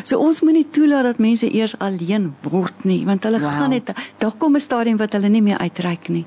[0.02, 3.50] So ons moenie toelaat dat mense eers alleen word nie, want hulle Wow.
[3.50, 6.26] gaan net daar kom 'n stadium wat hulle nie meer uitreik nie.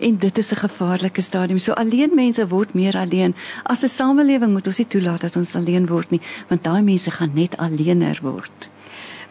[0.00, 1.58] En dit is 'n gevaarlike stadium.
[1.58, 3.34] So alleen mense word meer alleen.
[3.64, 7.10] As 'n samelewing moet ons nie toelaat dat ons alleen word nie, want daai mense
[7.10, 8.70] gaan net alleener word.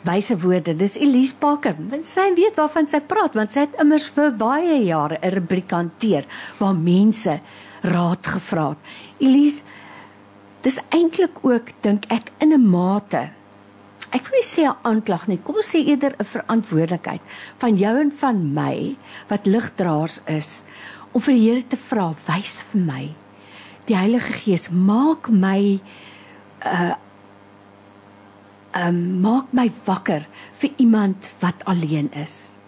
[0.04, 0.76] Wyse woorde.
[0.76, 1.76] Dis Elise Parker.
[1.90, 5.72] Want sy weet waarvan sy praat want sy het immers vir baie jare 'n rubriek
[5.72, 6.24] hanteer
[6.58, 7.40] waar mense
[7.82, 8.78] raad gevra het.
[9.18, 9.62] Elise,
[10.62, 13.30] dis eintlik ook dink ek in 'n mate
[14.10, 15.38] Ek wil nie sê 'n aanklag nie.
[15.38, 17.22] Kom ons sê eerder 'n verantwoordelikheid
[17.58, 18.96] van jou en van my
[19.30, 20.64] wat ligdraers is
[21.12, 23.16] om vir die Here te vra, wys vir my.
[23.86, 25.80] Die Heilige Gees maak my
[26.66, 26.96] uh
[28.76, 30.28] um, maak my wakker
[30.62, 32.59] vir iemand wat alleen is.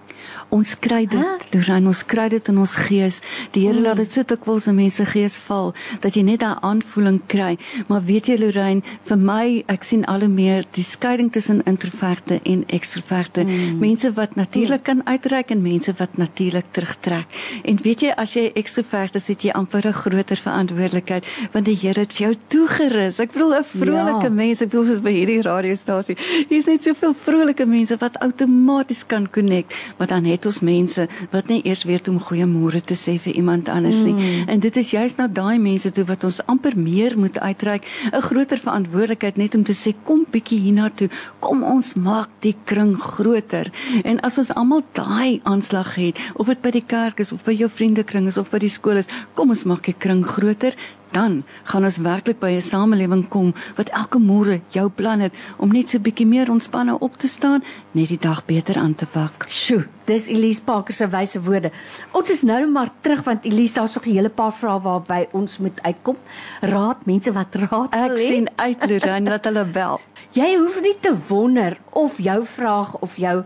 [0.52, 1.38] Ons kry dit, Hæ?
[1.54, 3.22] Lorraine, ons kry dit in ons gees.
[3.54, 3.84] Die Here Mm.
[3.86, 7.58] laat dit so dikwels in mense gees val dat jy net daai aanvoeling kry.
[7.88, 12.42] Maar weet jy Lorraine, vir my ek sien al hoe meer die skeiding tussen introverte
[12.44, 13.44] en ekstroverte.
[13.46, 13.80] Mm.
[13.80, 17.26] Mense wat natuurlik kan uitreik en mense wat natuurlik terugtrek.
[17.64, 21.76] En weet jy as jy ekstrovert is, het jy amper 'n groter verantwoordelikheid want die
[21.82, 23.20] Here het vir jou toegerus.
[23.20, 24.30] Ek bedoel 'n vrolike Ja.
[24.30, 26.18] mense, ek bedoel soos by hierdie radiostasie.
[26.50, 31.48] Hier's net soveel vrolike mense wat outomaties kan connect, maar dan het ons mense wat
[31.48, 34.14] nie eers weet om goeiemôre te sê vir iemand anders nie.
[34.14, 34.50] Mm.
[34.50, 38.22] En dit is juist na daai mense toe wat ons amper meer moet uitreik, 'n
[38.22, 41.10] groter verantwoordelikheid net om te sê kom bietjie hiernatoe.
[41.40, 43.72] Kom ons maak die kring groter.
[44.04, 47.52] En as ons almal daai aanslag het, of dit by die kerk is of by
[47.52, 50.76] jou vriendekring is of by die skool is, kom ons maak die kring groter
[51.12, 55.72] dan gaan ons werklik by 'n samelewing kom wat elke môre jou plan het om
[55.72, 59.46] net so bietjie meer ontspanne op te staan, net die dag beter aan te pak.
[59.48, 61.72] Sjoe, dis Elise Parker se wyse woorde.
[62.12, 65.58] Ons is nou maar terug want Elise daar's nog 'n hele paar vrae waarby ons
[65.58, 66.18] moet uitkom.
[66.62, 68.28] Raad mense wat raad Ek wil hê.
[68.28, 70.00] sien uit Lorraine dat hulle bel.
[70.32, 73.44] Jy hoef nie te wonder of jou vraag of jou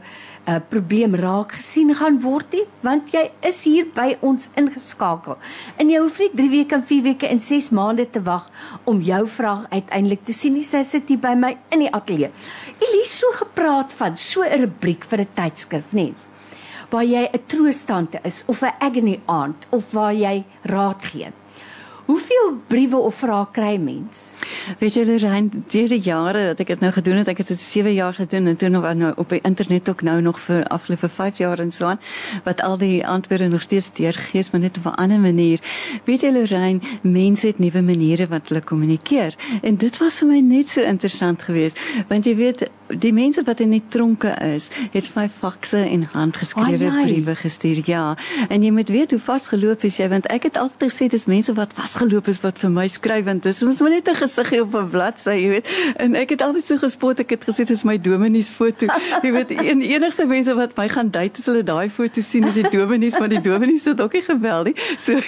[0.47, 5.37] uh, probleem raak gesien gaan word nie, want jy is hier by ons ingeskakel.
[5.81, 8.49] En jy hoef nie 3 weke, 4 weke en 6 maande te wag
[8.89, 10.65] om jou vraag uiteindelik te sien nie.
[10.65, 12.31] Sy sit hier by my in die ateljee.
[12.79, 16.13] Elise so gepraat van so 'n rubriek vir 'n tydskrif, nê?
[16.91, 21.31] Waar jy 'n troostante is of 'n agony aunt of waar jy raad gee.
[22.05, 24.27] Hoeveel briewe of vrae kry mens?
[24.77, 27.61] Weet jy Lorraine, deur die jare dat ek dit nou gedoen het, ek het dit
[27.61, 31.09] 7 jaar gedoen en toe nog nou op die internet ook nou nog vir afgelope
[31.09, 32.01] 5 jaar en so aan
[32.45, 35.59] wat al die antwoorde nog steeds deurgees maar net op 'n ander manier.
[36.05, 40.39] Weet jy Lorraine, mense het nuwe maniere wat hulle kommunikeer en dit was vir my
[40.39, 45.07] net so interessant geweest want jy weet die mense wat in die tronke is, het
[45.07, 47.05] vir my fakse en handgeskrewe ai.
[47.05, 47.81] briewe gestuur.
[47.85, 48.15] Ja,
[48.49, 51.53] en jy moet weet hoe vasgeloop is jy want ek het altyd gesê dis mense
[51.57, 54.89] wat vasgeloop is wat vir my skryf want dis mos net 'n gesiggie op 'n
[54.89, 55.67] bladsy, jy weet.
[55.97, 58.87] En ek het altyd so gespot, ek het gesê dis my dominees foto.
[59.23, 62.43] Jy weet, en die enigste mense wat my gaan date as hulle daai foto sien
[62.43, 64.75] is die dominees, maar die dominees is ook nie geweldig.
[64.99, 65.15] So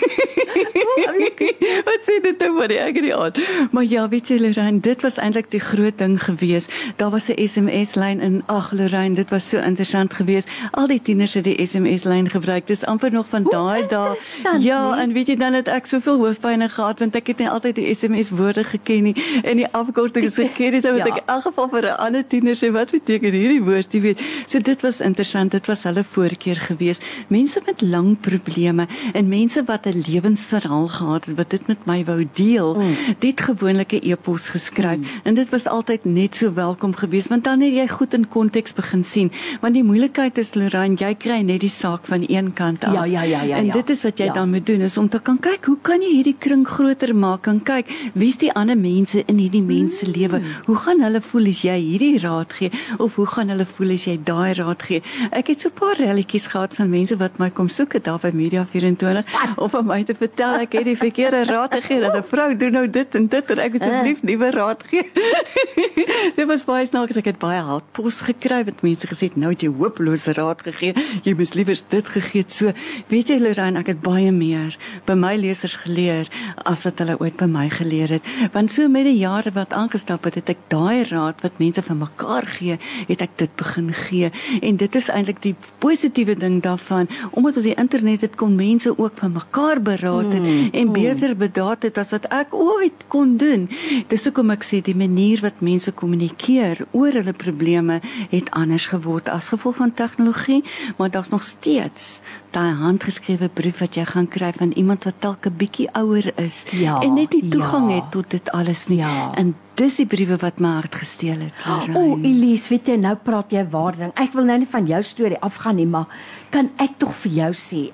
[1.87, 3.33] Wat sê dit nou maar ek nie aan.
[3.71, 6.67] Maar ja, weet jy Lorraine, dit was eintlik die groot ding gewees.
[6.97, 10.47] Daar was 'n SMS lyn in ag Lorraine, dit was so interessant geweest.
[10.71, 12.67] Al die tieners het die SMS lyn gebruik.
[12.67, 14.17] Dis amper nog van daai dae.
[14.59, 15.01] Ja, nee?
[15.01, 17.95] en weet jy dan het ek soveel hoofpynne gehad want ek het nie altyd die
[17.95, 20.81] SMS woorde geken nie en die afkortings geken nie.
[20.81, 21.13] Dan moet Ja.
[21.13, 24.21] ek in elk geval vir 'n ander tiener sê wat beteken hierdie woord, jy weet.
[24.45, 25.51] So dit was interessant.
[25.51, 27.03] Dit was hulle voorkeur geweest.
[27.27, 32.03] Mense met lang probleme en mense wat 'n lewensverhaal gehad het wat dit met my
[32.05, 32.75] wou deel.
[32.75, 32.95] Mm.
[33.19, 35.05] Dit gewoonlik 'n e-pos geskryf mm.
[35.23, 38.73] en dit was altyd net so welkom geweest want dan het jy goed in konteks
[38.73, 39.27] begin sien.
[39.61, 42.93] Want die moeilikheid is Lorraine, jy kry net die saak van een kant af.
[42.95, 43.73] Ja, ja, ja, ja, En ja.
[43.73, 44.33] dit is wat jy Ja.
[44.33, 47.41] dan moet doen is om te kan kyk hoe kan jy hierdie kring groter maak?
[47.43, 50.13] Kan kyk wie's die ander mense in hierdie mense Mm.
[50.17, 50.41] lewe?
[50.65, 54.05] Hoe gaan hulle voel as jy hierdie raad gee of hoe gaan hulle voel as
[54.05, 55.01] jy daai raad gee?
[55.31, 58.19] Ek het so 'n paar relletjies gehad van mense wat my kom soek het daar
[58.19, 59.25] by Media 24
[59.57, 62.71] of om my te vertel ek het die verkeerde raad gegee dat 'n vrou doen
[62.71, 65.11] nou dit en dit en ek moet asseblief nuwe raad gee.
[66.35, 67.15] dit was baie snaaks.
[67.17, 70.93] Ek het baie haatpos gekry wat mense gesê het nou het jy hopelose raad gegee.
[71.25, 72.53] Jy moes liewer dit gegee het.
[72.53, 72.73] So,
[73.11, 74.75] weet jy Lorraine, ek het baie meer
[75.07, 76.29] by my lesers geleer
[76.65, 78.27] as wat hulle ooit by my geleer het.
[78.53, 81.99] Want so met die jare wat aangestap het, het ek daai raad wat mense vir
[81.99, 84.31] mekaar gee, het ek dit begin gee.
[84.61, 88.93] En dit is eintlik die positiewe ding daarvan, omdat ons die internet het kon mense
[88.97, 93.37] ook van mekaar beraad het mm, en beter bedaad het as wat ek ooit kon
[93.37, 93.67] doen.
[94.11, 97.99] Dis hoekom ek sê die manier wat mense kommunikeer oor hulle probleme
[98.31, 100.63] het anders geword as gevolg van tegnologie,
[100.97, 102.19] maar daar's nog steeds
[102.55, 106.63] daai handgeskrewe brief wat jy gaan kry van iemand wat dalk 'n bietjie ouer is
[106.71, 107.95] ja, en net nie toegang ja.
[107.95, 108.97] het tot dit alles nie.
[108.97, 109.31] Ja.
[109.35, 111.53] En dis die briewe wat my hart gesteel het.
[111.67, 114.11] O, oh, Elise, weet jy, nou praat jy waarding.
[114.15, 116.07] Ek wil nou nie van jou storie afgaan nie, maar
[116.49, 117.91] kan ek tog vir jou sê,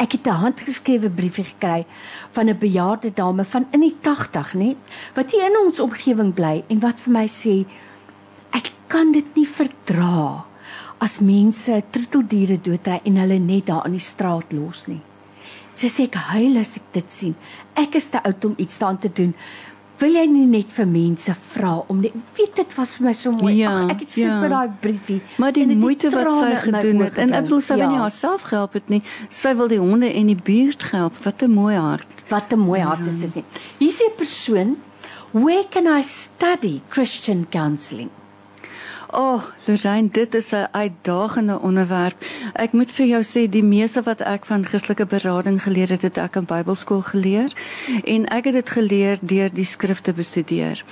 [0.00, 1.84] ek het 'n handgeskrewe briefie gekry
[2.30, 4.76] van 'n bejaarde dame van in die 80, nê,
[5.14, 7.66] wat hier in ons omgewing bly en wat vir my sê
[8.52, 10.44] ek kan dit nie verdra
[11.00, 15.00] as mense troeteldiere doodry en hulle net daar in die straat los nie.
[15.80, 17.34] Sy sê ek huil as ek dit sien.
[17.78, 19.32] Ek is te oud om iets daaraan te doen.
[20.00, 23.32] Wil jy nie net vir mense vra om net weet dit was vir my so
[23.36, 23.54] mooi.
[23.58, 24.36] Ja, Ag, ek het sit ja.
[24.40, 25.18] met daai briefie.
[25.40, 28.46] Maar die het moeite wat sy gedoen het en ek bedoel sy wil nie haarself
[28.48, 29.02] gehelp het nie.
[29.40, 31.16] Sy wil die honde en die buurt help.
[31.24, 32.24] Wat 'n mooi hart.
[32.28, 33.44] Wat 'n mooi hart is dit nie.
[33.78, 34.76] Hier sê 'n persoon,
[35.32, 38.10] "Where can I study Christian counselling?"
[39.12, 42.16] O, oh, Lorraine, dit is 'n uitdagende onderwerp.
[42.54, 46.18] Ek moet vir jou sê die meeste wat ek van Christelike berading geleer het, het
[46.18, 47.52] ek in Bybelskool geleer
[48.04, 50.84] en ek het dit geleer deur die skrifte bestudeer.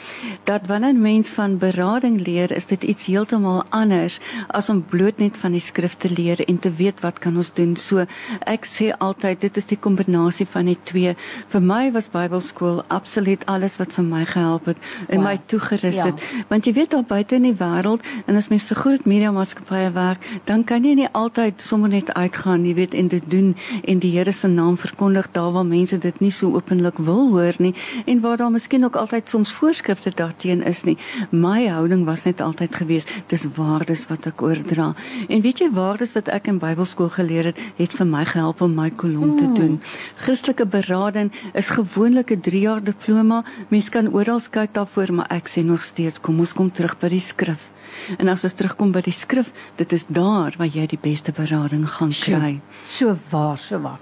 [0.44, 5.18] Dat wanneer 'n mens van berading leer, is dit iets heeltemal anders as om bloot
[5.18, 7.76] net van die skrifte leer en te weet wat kan ons doen.
[7.76, 8.06] So
[8.46, 11.16] ek sê altyd dit is die kombinasie van die twee.
[11.48, 14.76] Vir my was Bybelskool absoluut alles wat vir my gehelp het
[15.08, 15.26] en Wow.
[15.26, 16.04] my toegerus Ja.
[16.04, 16.14] het.
[16.48, 19.90] Want jy weet daar buite in die wêreld en as mens vir groot media maatskappye
[19.94, 23.54] werk, dan kan jy nie altyd sommer net uitgaan, jy weet, en dit doen
[23.84, 27.56] en die Here se naam verkondig daar waar mense dit nie so openlik wil hoor
[27.62, 27.74] nie
[28.06, 30.96] en waar daar miskien ook altyd soms voorskrifte daarteen is nie.
[31.30, 34.90] My houding was net altyd gewees, dis waardes wat ek oordra.
[35.28, 38.74] En weet jy waardes wat ek in Bybelskool geleer het, het vir my gehelp om
[38.74, 39.80] my kolom te doen.
[40.24, 43.44] Christelike berading is gewoonlik 'n 3 jaar diploma.
[43.68, 47.08] Mens kan oral kyk daarvoor, maar ek sê nog steeds, kom ons kom terug by
[47.08, 47.77] die skrif.
[48.18, 51.86] En as ons terugkom by die skrif, dit is daar waar jy die beste berading
[51.88, 52.60] gaan kry.
[52.84, 54.00] So waar, so waar.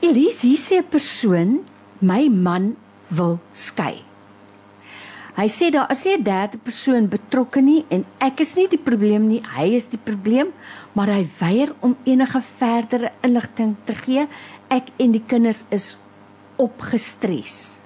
[0.00, 1.60] Elise, hier sê 'n persoon,
[2.00, 2.76] my man
[3.08, 4.02] wil skei.
[5.32, 8.78] Hy sê daar is nie 'n derde persoon betrokke nie en ek is nie die
[8.78, 10.52] probleem nie, hy is die probleem,
[10.92, 14.26] maar hy weier om enige verdere inligting te gee.
[14.68, 15.96] Ek en die kinders is
[16.56, 17.81] opgestres.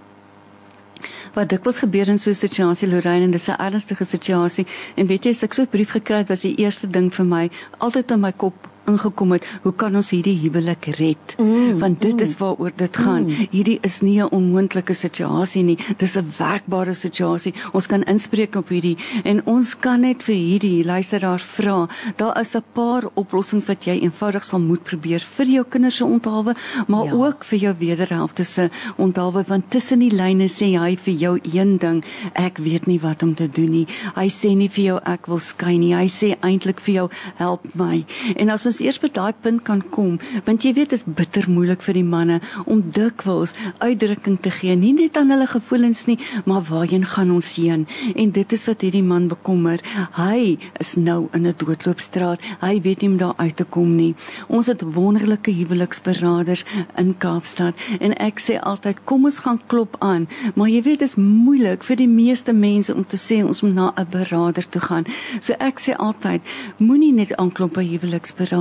[1.36, 4.66] Wat dikwels gebeur in so 'n situasie Lorraine en dis 'n ernstige situasie.
[4.94, 7.26] En weet jy as ek so 'n brief gekry het was die eerste ding vir
[7.26, 8.54] my altyd in my kop
[8.86, 11.34] ingekom het, hoe kan ons hierdie huwelik red?
[11.38, 12.20] Mm, Want dit mm.
[12.22, 13.24] is waaroor dit gaan.
[13.26, 13.48] Mm.
[13.50, 15.78] Hierdie is nie 'n onmoontlike situasie nie.
[15.98, 17.54] Dis 'n werkbare situasie.
[17.72, 21.88] Ons kan inspreek op hierdie en ons kan net vir hierdie luisteraar vra.
[22.16, 26.04] Daar is 'n paar oplossings wat jy eenvoudig sal moet probeer vir jou kinders se
[26.04, 26.54] onthaalwe,
[26.88, 27.12] maar Ja.
[27.12, 31.78] ook vir jou wederhelfte se onthaalwe want tussen die lyne sê hy vir jou een
[31.78, 33.86] ding, ek weet nie wat om te doen nie.
[34.14, 35.94] Hy sê nie vir jou ek wil skei nie.
[35.94, 38.04] Hy sê eintlik vir jou help my.
[38.36, 41.50] En as ons eers by daai punt kan kom, want jy weet dit is bitter
[41.50, 46.18] moeilik vir die manne om dikwels uitdrukking te gee, nie net aan hulle gevoelens nie,
[46.44, 47.86] maar waarheen gaan ons heen?
[48.14, 49.80] En dit is wat hierdie man bekommer.
[50.16, 52.40] Hy is nou in 'n doodloopstraat.
[52.60, 54.14] Hy weet nie hoe om daar uit te kom nie.
[54.48, 56.64] Ons het wonderlike huweliksberaders
[56.96, 61.08] in Kaapstad en ek sê altyd kom ons gaan klop aan, maar jy weet dit
[61.08, 64.80] is moeilik vir die meeste mense om te sê ons moet na 'n berader toe
[64.80, 65.04] gaan.
[65.40, 66.42] So ek sê altyd
[66.78, 67.84] moenie net aanklop by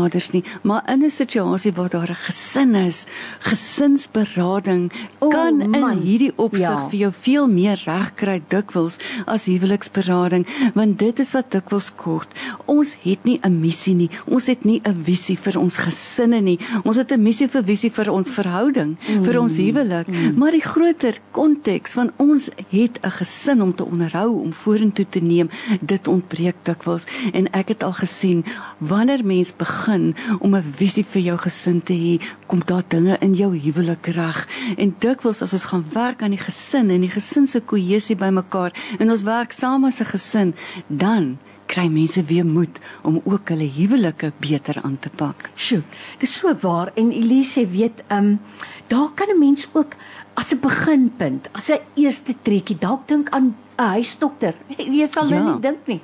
[0.06, 3.06] huweliksberaders nie, maar in 'n situasie waar daar 'n gesin is,
[3.39, 6.00] gesinsberading O, kan in man.
[6.02, 6.89] hierdie opsig Ja.
[6.89, 12.30] vir jou veel meer reg kry dikwels as huweliksberading, want dit is wat dikwels kort.
[12.65, 14.10] Ons het nie 'n missie nie.
[14.26, 16.60] Ons het nie 'n visie vir ons gesinne nie.
[16.84, 19.24] Ons het 'n missie vir visie vir ons verhouding, mm.
[19.24, 20.38] vir ons huwelik, mm.
[20.38, 25.20] maar die groter konteks van ons het 'n gesin om te onderhou, om vorentoe te
[25.20, 25.50] neem,
[25.82, 28.46] dit ontbreek dikwels en ek het al gesien
[28.78, 29.95] wanneer mens begin
[30.40, 34.48] om 'n visie vir jou gesin te hê, kom daar dinge in jou huwelik reg.
[34.78, 38.72] En dikwels as ons gaan werk aan die gesin en die gesin se kohesie bymekaar
[39.00, 40.54] en ons werk saam as 'n gesin,
[40.88, 45.50] dan kry mense weer moed om ook hulle huwelike beter aan te pak.
[45.56, 45.82] Sjoe,
[46.20, 48.40] dis so waar en Elise weet, ehm um,
[48.88, 49.96] daar kan 'n mens ook
[50.36, 54.54] as 'n beginpunt, as 'n eerste trekkie, dalk dink aan 'n huisdokter.
[54.78, 55.52] Jy sal nou Ja.
[55.54, 56.02] nie dink nie.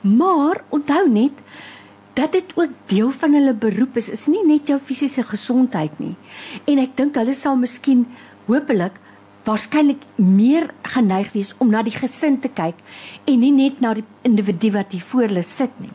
[0.00, 1.32] Maar onthou net
[2.14, 4.10] dat dit ook deel van hulle beroep is.
[4.12, 6.14] Is nie net jou fisiese gesondheid nie.
[6.68, 8.06] En ek dink hulle sal miskien
[8.46, 8.98] hopelik
[9.46, 12.78] waarskynlik meer geneig wees om na die gesin te kyk
[13.26, 15.90] en nie net na die individu wat hier voor hulle sit nie.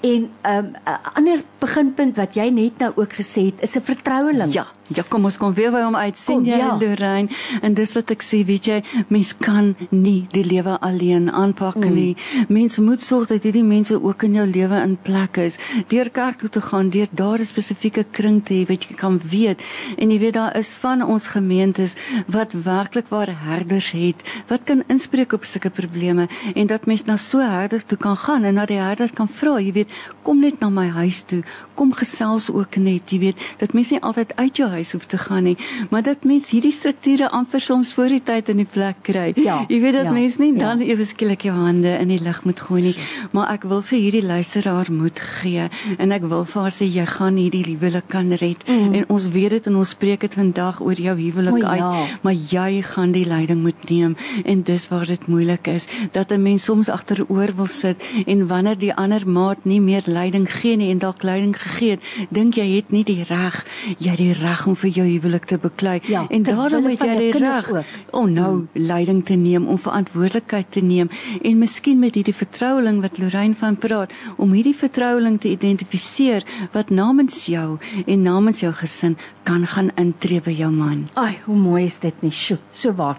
[0.00, 3.80] En 'n um, 'n ander beginpunt wat jy net nou ook gesê het, is 'n
[3.82, 4.52] vertroueling.
[4.52, 6.16] Ja, ja, kom ons kom weer by hom uit.
[6.16, 6.76] sien jy ja.
[6.80, 7.28] Lorraine?
[7.62, 11.94] En dis wat ek sê, weet jy, mens kan nie die lewe alleen aanpak mm.
[11.94, 12.16] nie.
[12.48, 15.58] Mens moet sorg dat hierdie mense ook in jou lewe in plek is.
[15.88, 19.20] Deur kerk toe te gaan, deur daar 'n spesifieke kring te hê wat jy kan
[19.30, 19.60] weet.
[19.98, 21.94] En jy weet daar is van ons gemeentes
[22.26, 27.16] wat werklik waar herders het wat kan inspreek op sulke probleme en dat mens na
[27.16, 30.60] so herder toe kan gaan en na die herder kan vra, jy weet, kom net
[30.60, 31.42] na my huis toe,
[31.78, 35.18] kom gesels ook net, jy weet, dat mens nie altyd uit jou huis hoef te
[35.18, 35.56] gaan nie,
[35.90, 39.32] maar dat mens hierdie strukture amper soms voor die tyd in die plek kry.
[39.36, 40.58] Ja, jy weet dat ja, mens nie ja.
[40.58, 42.94] dan ewe skielik jou hande in die lug moet gooi nie,
[43.32, 45.68] maar ek wil vir hierdie luisteraar moed gee
[45.98, 48.94] en ek wil vir haar sê jy gaan hierdie huwelik kan red mm.
[48.94, 52.06] en ons weet dit en ons spreek dit vandag oor jou huwelik O, uit, ja.
[52.22, 56.42] maar jy gaan die leiding moet neem en dis waar dit moeilik is dat 'n
[56.42, 60.90] mens soms agteroor wil sit en wanneer die ander maat nie meer leiding gee nie
[60.90, 63.64] en dalk leiding gegee het, dink jy het nie die reg,
[63.98, 67.16] jy het die reg om vir jou huwelik te beklei Ja, en daarom het jy
[67.18, 67.70] die reg
[68.12, 68.68] om nou Hmm.
[68.72, 71.10] leiding te neem, om verantwoordelikheid te neem
[71.42, 76.90] en miskien met hierdie vertroueling wat Lorraine van praat, om hierdie vertroueling te identifiseer wat
[76.90, 81.08] namens jou en namens jou gesin kan gaan intree by jou man.
[81.14, 82.30] Ai, hoe mooi is dit nie?
[82.30, 83.18] Sjoe, so waar.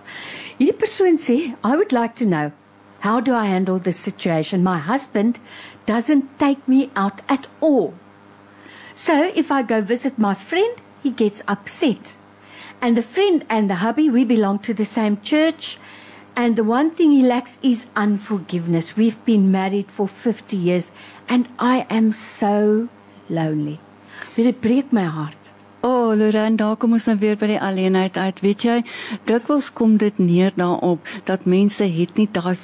[0.58, 2.52] Hierdie persoon sê, I would like to know
[3.00, 4.64] how do I handle this situation?
[4.64, 5.40] My husband
[5.86, 7.94] doesn't take me out at all.
[8.94, 12.14] So if I go visit my friend, he gets upset.
[12.82, 15.78] And the friend and the hubby, we belong to the same church.
[16.36, 18.96] And the one thing he lacks is unforgiveness.
[18.96, 20.92] We've been married for 50 years
[21.28, 22.88] and I am so
[23.30, 23.80] lonely.
[24.36, 25.52] Dit breek my hart.
[25.82, 28.42] O, oh, Lorraine, daar kom ons nou weer by die alleenheid uit.
[28.44, 28.78] Weet jy,
[29.30, 32.58] dikwels kom dit neer daarop dat mense het nie daai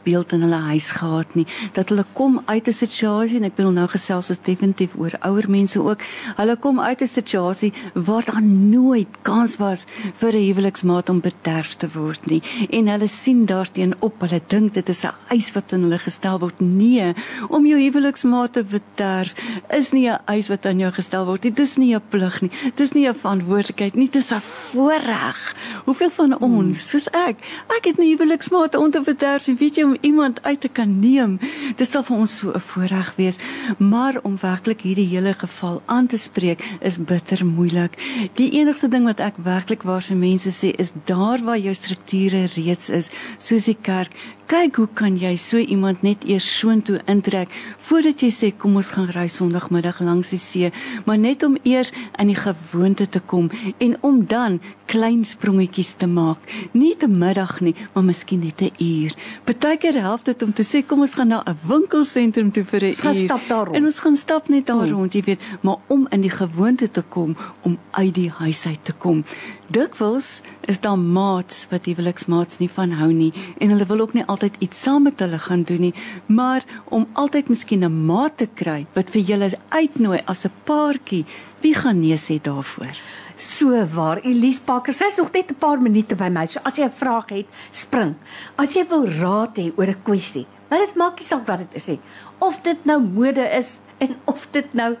[0.00, 1.46] voorbeeld in hulle huis gehad nie.
[1.72, 5.50] Dat hulle kom uit 'n situasie en ek wil nou gesels is definitief oor ouer
[5.50, 6.00] mense ook.
[6.36, 9.84] Hulle kom uit 'n situasie waar daar nooit kans was
[10.16, 12.42] vir 'n huweliksmaat om bederf te word nie.
[12.70, 14.20] En hulle sien daarteen op.
[14.20, 16.60] Hulle dink dit is 'n eis wat aan hulle gestel word.
[16.60, 17.14] Nee,
[17.48, 19.34] om jou huweliksmaat te bederf
[19.70, 21.52] is nie 'n eis wat aan jou gestel word nie.
[21.52, 22.50] Dis nie 'n plig nie.
[22.74, 24.08] Dis nie 'n verantwoordelikheid nie.
[24.08, 25.56] Dis 'n voorreg.
[25.84, 27.36] Hoeveel van ons, soos ek,
[27.68, 30.98] ek het nie huweliksmaat om te bederf en weet jy om iemand uit te kan
[31.00, 31.38] neem.
[31.76, 33.36] Dit sal vir ons so 'n voorreg wees,
[33.78, 37.92] maar om werklik hierdie hele geval aan te spreek is bitter moeilik.
[38.34, 42.46] Die enigste ding wat ek werklik waar vir mense sê is daar waar jou strukture
[42.54, 44.12] reeds is, soos die kerk,
[44.50, 47.52] kyk hoe kan jy so iemand net eers soontoe intrek
[47.86, 50.72] voordat jy sê kom ons gaan ry Sondagmiddag langs die see,
[51.06, 53.46] maar net om eers in die gewoonte te kom
[53.78, 54.58] en om dan
[54.90, 56.42] klein sprongetjies te maak.
[56.74, 59.14] Nie te middag nie, maar miskien net 'n uur.
[59.44, 62.84] Partykeer help dit om te sê kom ons gaan na 'n winkelsentrum toe vir 'n
[62.84, 62.90] uur.
[62.90, 63.76] Ons gaan stap daar rond.
[63.76, 64.92] En ons gaan stap net daar Hmm.
[64.92, 68.84] rond, jy weet, maar om in die gewoonte te kom om uit die huis uit
[68.84, 69.24] te kom.
[69.70, 73.28] Dikwels is daar maats wat huweliksmaats nie van hou nie
[73.62, 75.92] en hulle wil ook nie altyd iets saam met hulle gaan doen nie,
[76.26, 81.24] maar om altyd miskien 'n maat te kry wat vir julle uitnooi as 'n paartjie,
[81.62, 82.98] wie gaan nee sê daarvoor?
[83.36, 86.46] So waar, Elise Pakker, sy's nog net 'n paar minute by my.
[86.46, 88.14] So as jy 'n vraag het, spring.
[88.56, 91.74] As jy wil raad hê oor 'n kwessie, maar dit maak nie saak wat dit
[91.74, 92.00] is nie.
[92.38, 94.96] Of dit nou mode is en of dit nou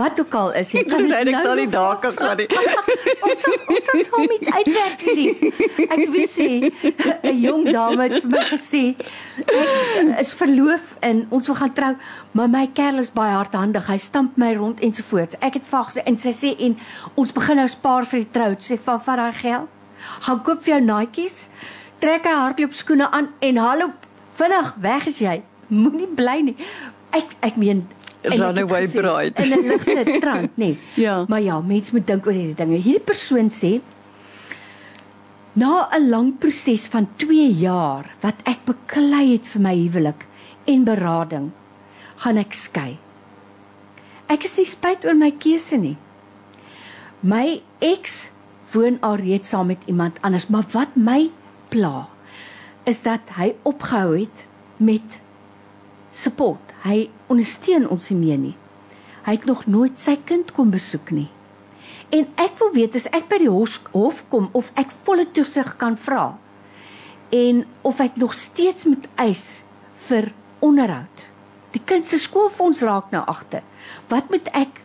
[0.00, 2.46] wat ook al is, jy kan dit nou nog daar kan gaan nie.
[3.26, 5.50] ons sal, ons sal saam iets uitwerk hierdie.
[5.86, 8.82] Ek wil sê 'n jong dame het vir my gesê
[9.44, 11.92] ek is verloof en ons wil gaan trou,
[12.32, 13.86] maar my kerel is baie hardhandig.
[13.86, 15.36] Hy stamp my rond ensovoorts.
[15.40, 16.78] Ek het gesê en sy sê en
[17.14, 18.50] ons begin nou spaar vir die trou.
[18.60, 19.68] Sê van vat daai geld.
[20.26, 21.48] Gaan koop vir jou naadjies.
[22.00, 23.92] Trek 'n hardloopskoene aan en hallo
[24.38, 25.42] vinnig weg is jy.
[25.68, 26.56] Moenie bly nie.
[27.12, 27.86] Ek ek meen
[28.22, 29.40] Runaway bride.
[29.40, 30.76] In 'n ligte trant, nê.
[30.94, 31.24] Ja.
[31.28, 32.76] Maar ja, mense moet dink oor hierdie dinge.
[32.76, 33.80] Hierdie persoon sê
[35.52, 40.26] na 'n lang proses van 2 jaar wat ek beklei het vir my huwelik
[40.66, 41.50] en berading,
[42.16, 42.98] gaan ek skei.
[44.28, 45.96] Ek is nie spyt oor my keuse nie.
[47.22, 48.30] My ex
[48.72, 51.30] woon alreeds saam met iemand anders, maar wat my
[51.68, 52.08] pla
[52.84, 54.46] is dat hy opgehou het
[54.76, 55.18] met
[56.12, 56.69] support.
[56.84, 58.56] Hy ondersteun ons nie meer nie.
[59.26, 61.28] Hy het nog nooit sy kind kom besoek nie.
[62.10, 65.74] En ek wil weet as ek by die hof, hof kom of ek volle toesig
[65.78, 66.32] kan vra.
[67.30, 69.62] En of ek nog steeds moet eis
[70.08, 70.32] vir
[70.64, 71.26] onderhoud.
[71.70, 73.62] Die kind se skoolfonds raak nou agter.
[74.10, 74.80] Wat moet ek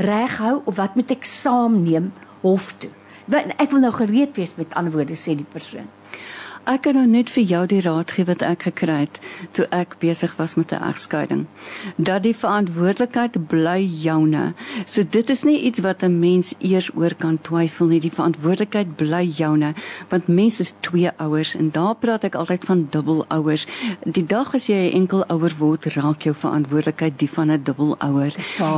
[0.00, 2.92] reghou of wat moet ek saamneem hof toe?
[3.28, 5.90] Want ek wil nou gereed wees met ander woorde sê die persoon.
[6.62, 9.16] Ek kan nou net vir jou die raad gee wat ek gekry het
[9.56, 11.46] toe ek besig was met 'n egskeiding.
[11.98, 14.54] Dat die verantwoordelikheid bly joune.
[14.86, 18.00] So dit is nie iets wat 'n mens eers oor kan twyfel nie.
[18.00, 19.74] Die verantwoordelikheid bly joune
[20.08, 23.66] want mens is twee ouers en daar praat ek altyd van dubbelouers.
[24.04, 28.34] Die dag as jy 'n enkel ouer word, raak jou verantwoordelikheid die van 'n dubbelouer.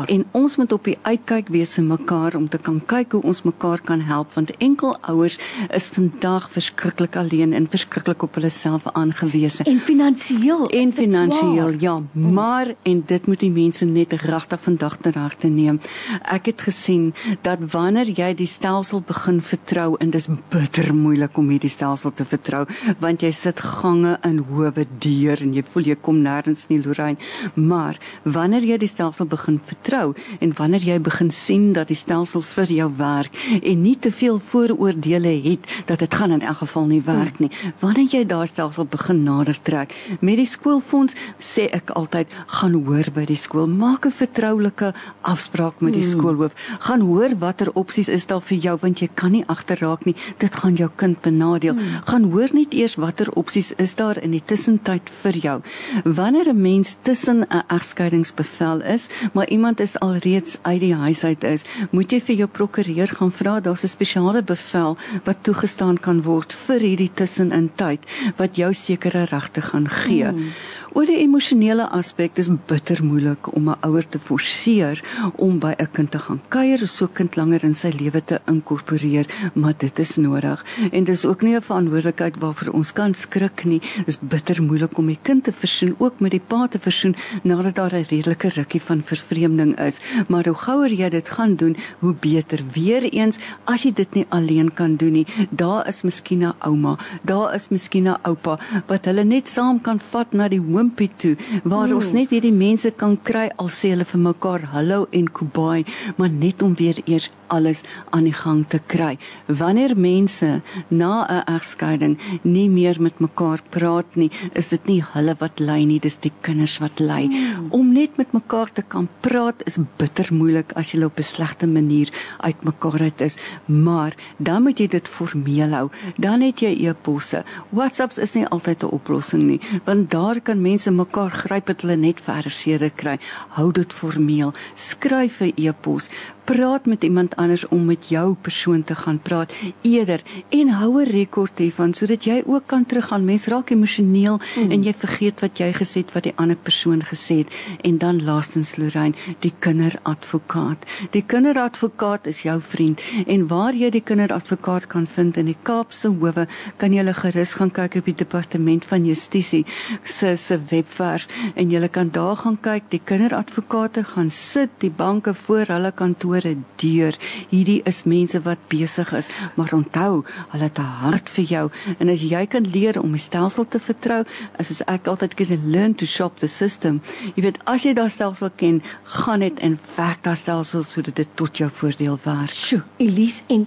[0.06, 3.42] En ons moet op die uitkyk wees vir mekaar om te kan kyk hoe ons
[3.42, 5.38] mekaar kan help want enkel ouers
[5.70, 9.66] is vandag verskriklik alleen en verskriklik op hulle self aangewese.
[9.68, 10.68] En finansiëel.
[10.70, 15.80] En finansiëel, ja, maar en dit moet die mense net regtig vandag ter harte neem.
[16.22, 17.12] Ek het gesien
[17.42, 22.24] dat wanneer jy die stelsel begin vertrou en dis bitter moeilik om hierdie stelsel te
[22.28, 22.64] vertrou
[23.00, 27.18] want jy sit gange in howe deur en jy voel jy kom nêrens nie Lorraine,
[27.54, 32.44] maar wanneer jy die stelsel begin vertrou en wanneer jy begin sien dat die stelsel
[32.54, 36.88] vir jou werk en nie te veel vooroordeele het dat dit gaan in elk geval
[36.90, 37.50] nie werk nie,
[37.80, 39.94] wanneer jy daar stelsel begin nader trek.
[40.20, 43.66] Met die skoolfonds sê ek altyd gaan hoor by die skool.
[43.66, 44.92] Maak 'n vertroulike
[45.22, 46.10] afspraak met die hmm.
[46.10, 46.52] skoolhoof.
[46.80, 50.16] Gaan hoor watter opsies is daar vir jou want jy kan nie agterraak nie.
[50.38, 51.74] Dit gaan jou kind benadeel.
[51.74, 52.02] Hmm.
[52.06, 55.62] gaan hoor net eers watter opsies is daar in die tussentyd vir jou.
[56.04, 61.44] Wanneer 'n mens tussen 'n egskeidingsbevel is maar iemand is alreeds uit die huis uit
[61.44, 63.60] is moet jy vir jou prokureur gaan vra.
[63.60, 68.04] Daar's 'n spesiale bevel wat toegestaan kan word vir hierdie tussen in tyd
[68.36, 70.32] wat jou sekere regte gaan gee.
[70.32, 70.50] Mm.
[70.94, 75.02] Oor die emosionele aspek is bitter moeilik om 'n ouer te forceer
[75.36, 78.38] om by 'n kind te gaan kuier of so kind langer in sy lewe te
[78.46, 80.64] inkorporeer, maar dit is nodig.
[80.92, 83.80] En dis ook nie 'n verantwoordelikheid waarvoor ons kan skrik nie.
[84.06, 87.74] Dis bitter moeilik om die kind te versoen, ook met die pa te versoen nadat
[87.74, 89.98] daar 'n redelike rukkie van vervreemding is.
[90.28, 92.60] Maar hoe gouer jy dit gaan doen, hoe beter.
[92.72, 97.54] Weereens, as jy dit nie alleen kan doen nie, daar is miskien 'n ouma, daar
[97.54, 101.88] is miskien 'n oupa wat hulle net saam kan vat na die hoompie toe waar
[101.88, 101.96] mm.
[101.96, 105.84] ons net hierdie mense kan kry al sê hulle vir mekaar hallo en kubai
[106.18, 109.18] maar net om weer eers alles aan die gang te kry.
[109.46, 115.34] Wanneer mense na 'n egskeiding nie meer met mekaar praat nie, is dit nie hulle
[115.38, 117.26] wat ly nie, dis die kinders wat ly.
[117.26, 117.66] Mm.
[117.70, 121.66] Om net met mekaar te kan praat is bitter moeilik as jy op 'n slegte
[121.66, 122.08] manier
[122.40, 123.36] uitmekaar uit is,
[123.66, 125.90] maar dan moet jy dit formeel hou.
[126.16, 127.44] Dan het jy e-posse.
[127.70, 131.96] WhatsApps is nie altyd 'n oplossing nie, want daar kan mense mekaar gryp het hulle
[131.96, 133.18] net verder seer kry.
[133.48, 134.52] Hou dit formeel.
[134.74, 136.10] Skryf 'n e-pos
[136.44, 141.10] praat met iemand anders om met jou persoon te gaan praat eerder en hou 'n
[141.10, 143.24] rekord hiervan sodat jy ook kan teruggaan.
[143.24, 144.70] Mens raak emosioneel mm.
[144.70, 147.48] en jy vergeet wat jy gesê het wat die ander persoon gesê het
[147.82, 150.84] en dan laastens Lorraine, die kinderadvokaat.
[151.10, 156.08] Die kinderadvokaat is jou vriend en waar jy die kinderadvokaat kan vind in die Kaapse
[156.08, 159.64] howe, kan jy hulle gerus gaan kyk op die departement van justisie
[160.04, 162.82] se se webwerf en jy kan daar gaan kyk.
[162.90, 167.14] Die kinderadvokate gaan sit die banke voor hulle kantoor kantore deur.
[167.50, 172.08] Hierdie is mense wat besig is, maar onthou, hulle het 'n hart vir jou en
[172.08, 174.24] as jy kan leer om die stelsel te vertrou,
[174.58, 177.00] as ek altyd gesê learn to shop the system.
[177.36, 181.28] Jy weet, as jy daardie stelsel ken, gaan dit en werk daardie stelsel sodat dit
[181.34, 182.50] tot jou voordeel werk.
[182.50, 183.66] Sjoe, Elise en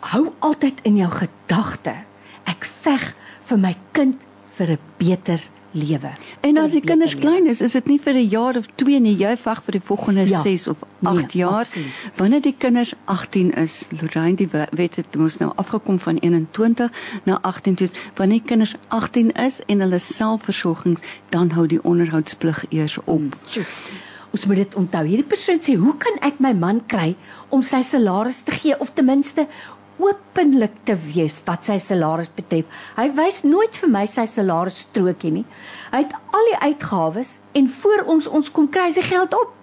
[0.00, 1.94] hou altyd in jou gedagte.
[2.44, 4.16] Ek veg vir my kind
[4.56, 5.59] vir 'n beter lewe.
[6.40, 7.26] En as die kinders lewe.
[7.26, 9.80] klein is, is dit nie vir 'n jaar of 2 nie, jy veg vir die
[9.80, 11.60] volgende 6 ja, of 8 nee, jaar.
[11.60, 11.92] Absoluut.
[12.16, 16.90] Wanneer die kinders 18 is, Lorraine die wet het ons nou afgekom van 21
[17.24, 17.88] na 18 toe.
[18.14, 23.36] Wanneer die kinders 18 is en hulle selfversorgings, dan hou die onderhoudsplig eers op.
[23.54, 23.64] Hmm.
[24.30, 25.06] Ons moet dit onthou.
[25.06, 27.16] Hierdie persoon sê, "Hoe kan ek my man kry
[27.48, 29.46] om sy salaris te gee of ten minste
[30.00, 32.66] openlik te wees wat sy salaris betref.
[32.96, 35.46] Hy wys nooit vir my sy salaris strokie nie.
[35.92, 39.56] Hy het al die uitgawes en voor ons ons kom kry sy geld op.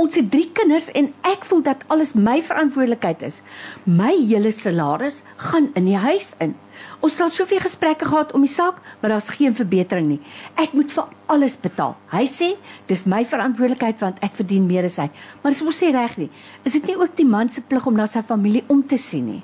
[0.00, 3.40] Ons het 3 kinders en ek voel dat alles my verantwoordelikheid is.
[3.88, 6.54] My hele salaris gaan in die huis in.
[7.00, 10.20] Ons het al soveel gesprekke gehad om die saak, maar daar's geen verbetering nie.
[10.60, 11.96] Ek moet vir alles betaal.
[12.12, 12.52] Hy sê,
[12.92, 15.08] dis my verantwoordelikheid want ek verdien meer as hy.
[15.42, 16.30] Maar dis mos nie reg nie.
[16.64, 19.28] Is dit nie ook die man se plig om na sy familie om te sien
[19.32, 19.42] nie?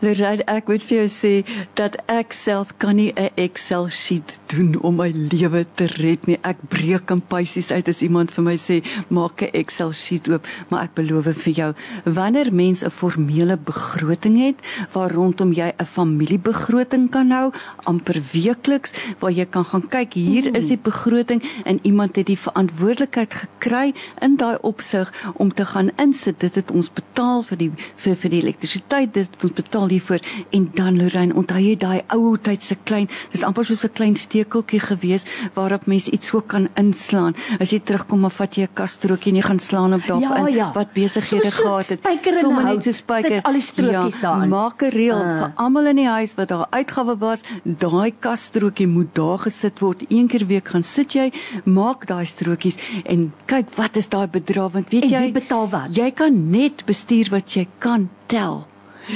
[0.00, 1.30] Lorraine, ek moet vir jou sê
[1.76, 6.38] dat ek self kan nie 'n Excel sheet doen om my lewe te red nie.
[6.42, 8.80] Ek breek in pysies uit as iemand vir my sê
[9.10, 11.74] maak 'n Excel sheet oop, maar ek beloof vir jou,
[12.04, 14.56] wanneer mens 'n formele begroting het
[14.92, 17.52] waar rondom jy 'n familiebegroting kan hou,
[17.84, 22.38] amper weekliks waar jy kan gaan kyk, hier is die begroting en iemand het die
[22.38, 23.92] verantwoordelikheid gekry
[24.22, 26.40] in daai opsig om te gaan insit.
[26.40, 30.20] Dit het ons betaal vir die vir, vir die elektrisiteit, dit het ons betaal hiervoor
[30.50, 34.16] en dan Lorraine onthou jy daai ou tyd se klein dis amper soos 'n klein
[34.16, 35.24] stekeltjie gewees
[35.54, 37.34] waarop mens iets so kan inslaan.
[37.60, 40.46] As jy terugkom of vat jy 'n kasstrokie en jy gaan slaan op daarop ja,
[40.46, 40.72] in ja.
[40.74, 42.00] wat besighede so, gehad het.
[42.40, 45.38] sommer net so spyker sit al die strokies ja, daarin maak 'n reël uh.
[45.40, 47.40] vir almal in die huis wat daar uitgawe was.
[47.64, 50.04] Daai kasstrokie moet daar gesit word.
[50.08, 51.32] Een keer week gaan sit jy
[51.64, 55.88] maak daai strokies en kyk wat is daai bedrag want weet en jy betaal wat?
[55.96, 58.69] jy kan net bestuur wat jy kan tel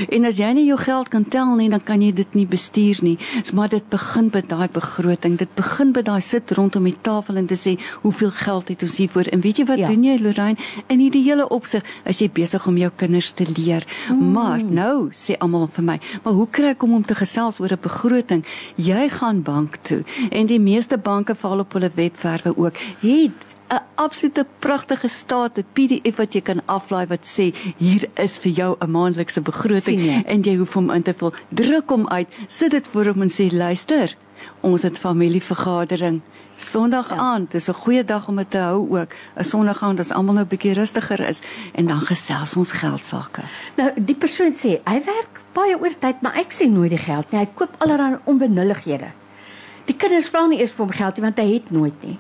[0.08, 3.00] En as jy nie jou geld kan tel nie, dan kan jy dit nie bestuur
[3.02, 3.16] nie.
[3.42, 5.38] So maar dit begin by daai begroting.
[5.38, 8.96] Dit begin by daai sit rondom die tafel en te sê, hoeveel geld het ons
[9.02, 9.30] hiervoor?
[9.32, 9.88] En weet jy wat ja.
[9.92, 10.60] doen jy, Lorraine?
[10.92, 13.86] In hierdie hele opsig is jy besig om jou kinders te leer.
[14.10, 14.32] Mm.
[14.34, 17.72] Maar nou sê almal vir my, maar hoe kry ek om om te gesels oor
[17.72, 18.44] 'n begroting?
[18.76, 22.76] Jy gaan bank toe en die meeste banke val op hulle webwerwe ook.
[23.00, 28.38] Het 'n absolute pragtige staat, 'n PDF wat jy kan aflaai wat sê hier is
[28.38, 31.32] vir jou 'n maandelikse begroting en jy hoef hom in te vul.
[31.48, 34.16] Druk hom uit, sit dit voor hom en sê luister,
[34.60, 36.20] ons het familievergadering.
[36.56, 37.16] Sondag ja.
[37.16, 39.14] aand, dis 'n goeie dag om dit te hou ook.
[39.36, 41.40] 'n Sondag aand as almal nou 'n bietjie rustiger is
[41.72, 43.42] en dan gesels ons geld sake.
[43.76, 47.40] Nou, die persoon sê hy werk baie oortyd, maar ek sien nooit die geld nie.
[47.40, 49.10] Hy koop allerlei onbenullighede.
[49.84, 52.18] Die kinders vra nie eers vir hom geld nie want hy het nooit nie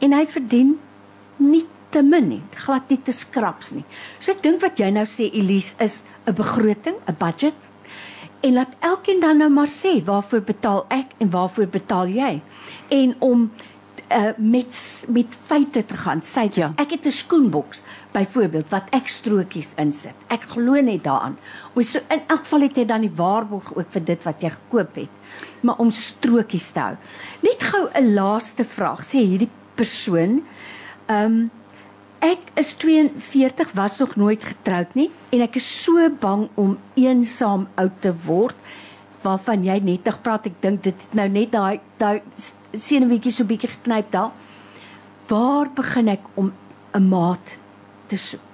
[0.00, 0.78] en hy verdien
[1.36, 3.84] nie te min nie, glad nie te skraps nie.
[4.20, 7.56] So ek dink wat jy nou sê Elise is 'n begroting, 'n budget.
[8.40, 12.40] En laat elkeen dan nou maar sê waarvoor betaal ek en waarvoor betaal jy?
[12.88, 13.50] En om
[14.12, 16.20] uh, met met feite te gaan.
[16.22, 16.72] Sê ja.
[16.76, 17.82] ek het 'n skoenboks
[18.12, 20.14] byvoorbeeld wat ek strokies insit.
[20.26, 21.38] Ek glo net daaraan.
[21.74, 24.50] Ons so in elk geval het jy dan die waarborg ook vir dit wat jy
[24.50, 25.08] gekoop het.
[25.60, 26.96] Maar om strokies te hou.
[27.40, 29.04] Net gou 'n laaste vraag.
[29.04, 30.42] Sê hierdie persoon.
[31.06, 31.46] Ehm um,
[32.18, 37.68] ek is 42, was nog nooit getroud nie en ek is so bang om eensaam
[37.78, 38.58] oud te word
[39.22, 40.48] waarvan jy net nog praat.
[40.50, 42.18] Ek dink dit nou net daai daai
[42.74, 44.34] senuweetjie so bietjie geknyp daar.
[45.30, 46.52] Waar begin ek om
[46.94, 47.54] 'n maat
[48.08, 48.47] te soek?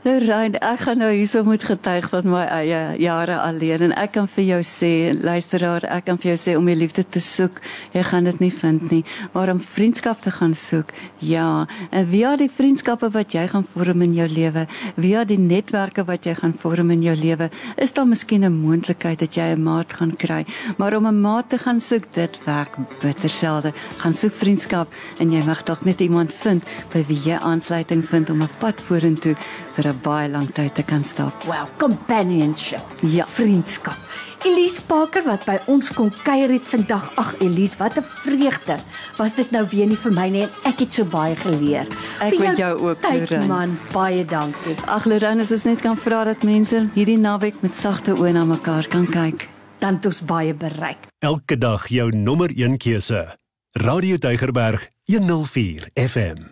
[0.00, 4.28] Lorraine, ek gaan nou hierso moet getuig van my eie jare alleen en ek kan
[4.32, 7.58] vir jou sê, luisteraar, ek kan vir jou sê om die liefde te soek,
[7.92, 9.00] jy gaan dit nie vind nie,
[9.34, 10.94] maar om vriendskap te gaan soek.
[11.20, 14.62] Ja, en via die vriendskappe wat jy gaan vorm in jou lewe,
[14.96, 19.20] via die netwerke wat jy gaan vorm in jou lewe, is daar miskien 'n moontlikheid
[19.20, 20.46] dat jy 'n maat gaan kry.
[20.78, 22.72] Maar om 'n maat te gaan soek, dit werk
[23.02, 23.72] bitter selde.
[23.98, 24.88] Gaan soek vriendskap
[25.20, 28.80] en jy mag dalk net iemand vind by wie jy aansluiting vind om 'n pad
[28.80, 29.36] vorentoe
[29.76, 31.44] vir 'n baie lang tyd te kan stap.
[31.44, 32.84] Well, companionship.
[33.02, 33.98] Ja, vriendskap.
[34.44, 37.10] Elise Parker wat by ons kom kuier het vandag.
[37.20, 38.78] Ag Elise, wat 'n vreugde.
[39.16, 41.86] Was dit nou weer nie vir my nie en ek het so baie geleer.
[42.20, 43.46] Ek weet jou ook, Lorraine.
[43.46, 44.76] Man, baie dankie.
[44.86, 48.44] Ag Lorraine, as ons net kan vra dat mense hierdie naweek met sagte oë na
[48.44, 51.06] mekaar kan kyk, dan het ons baie bereik.
[51.18, 53.36] Elke dag jou nommer 1 keuse.
[53.72, 56.49] Radio Deugerberg 104 FM.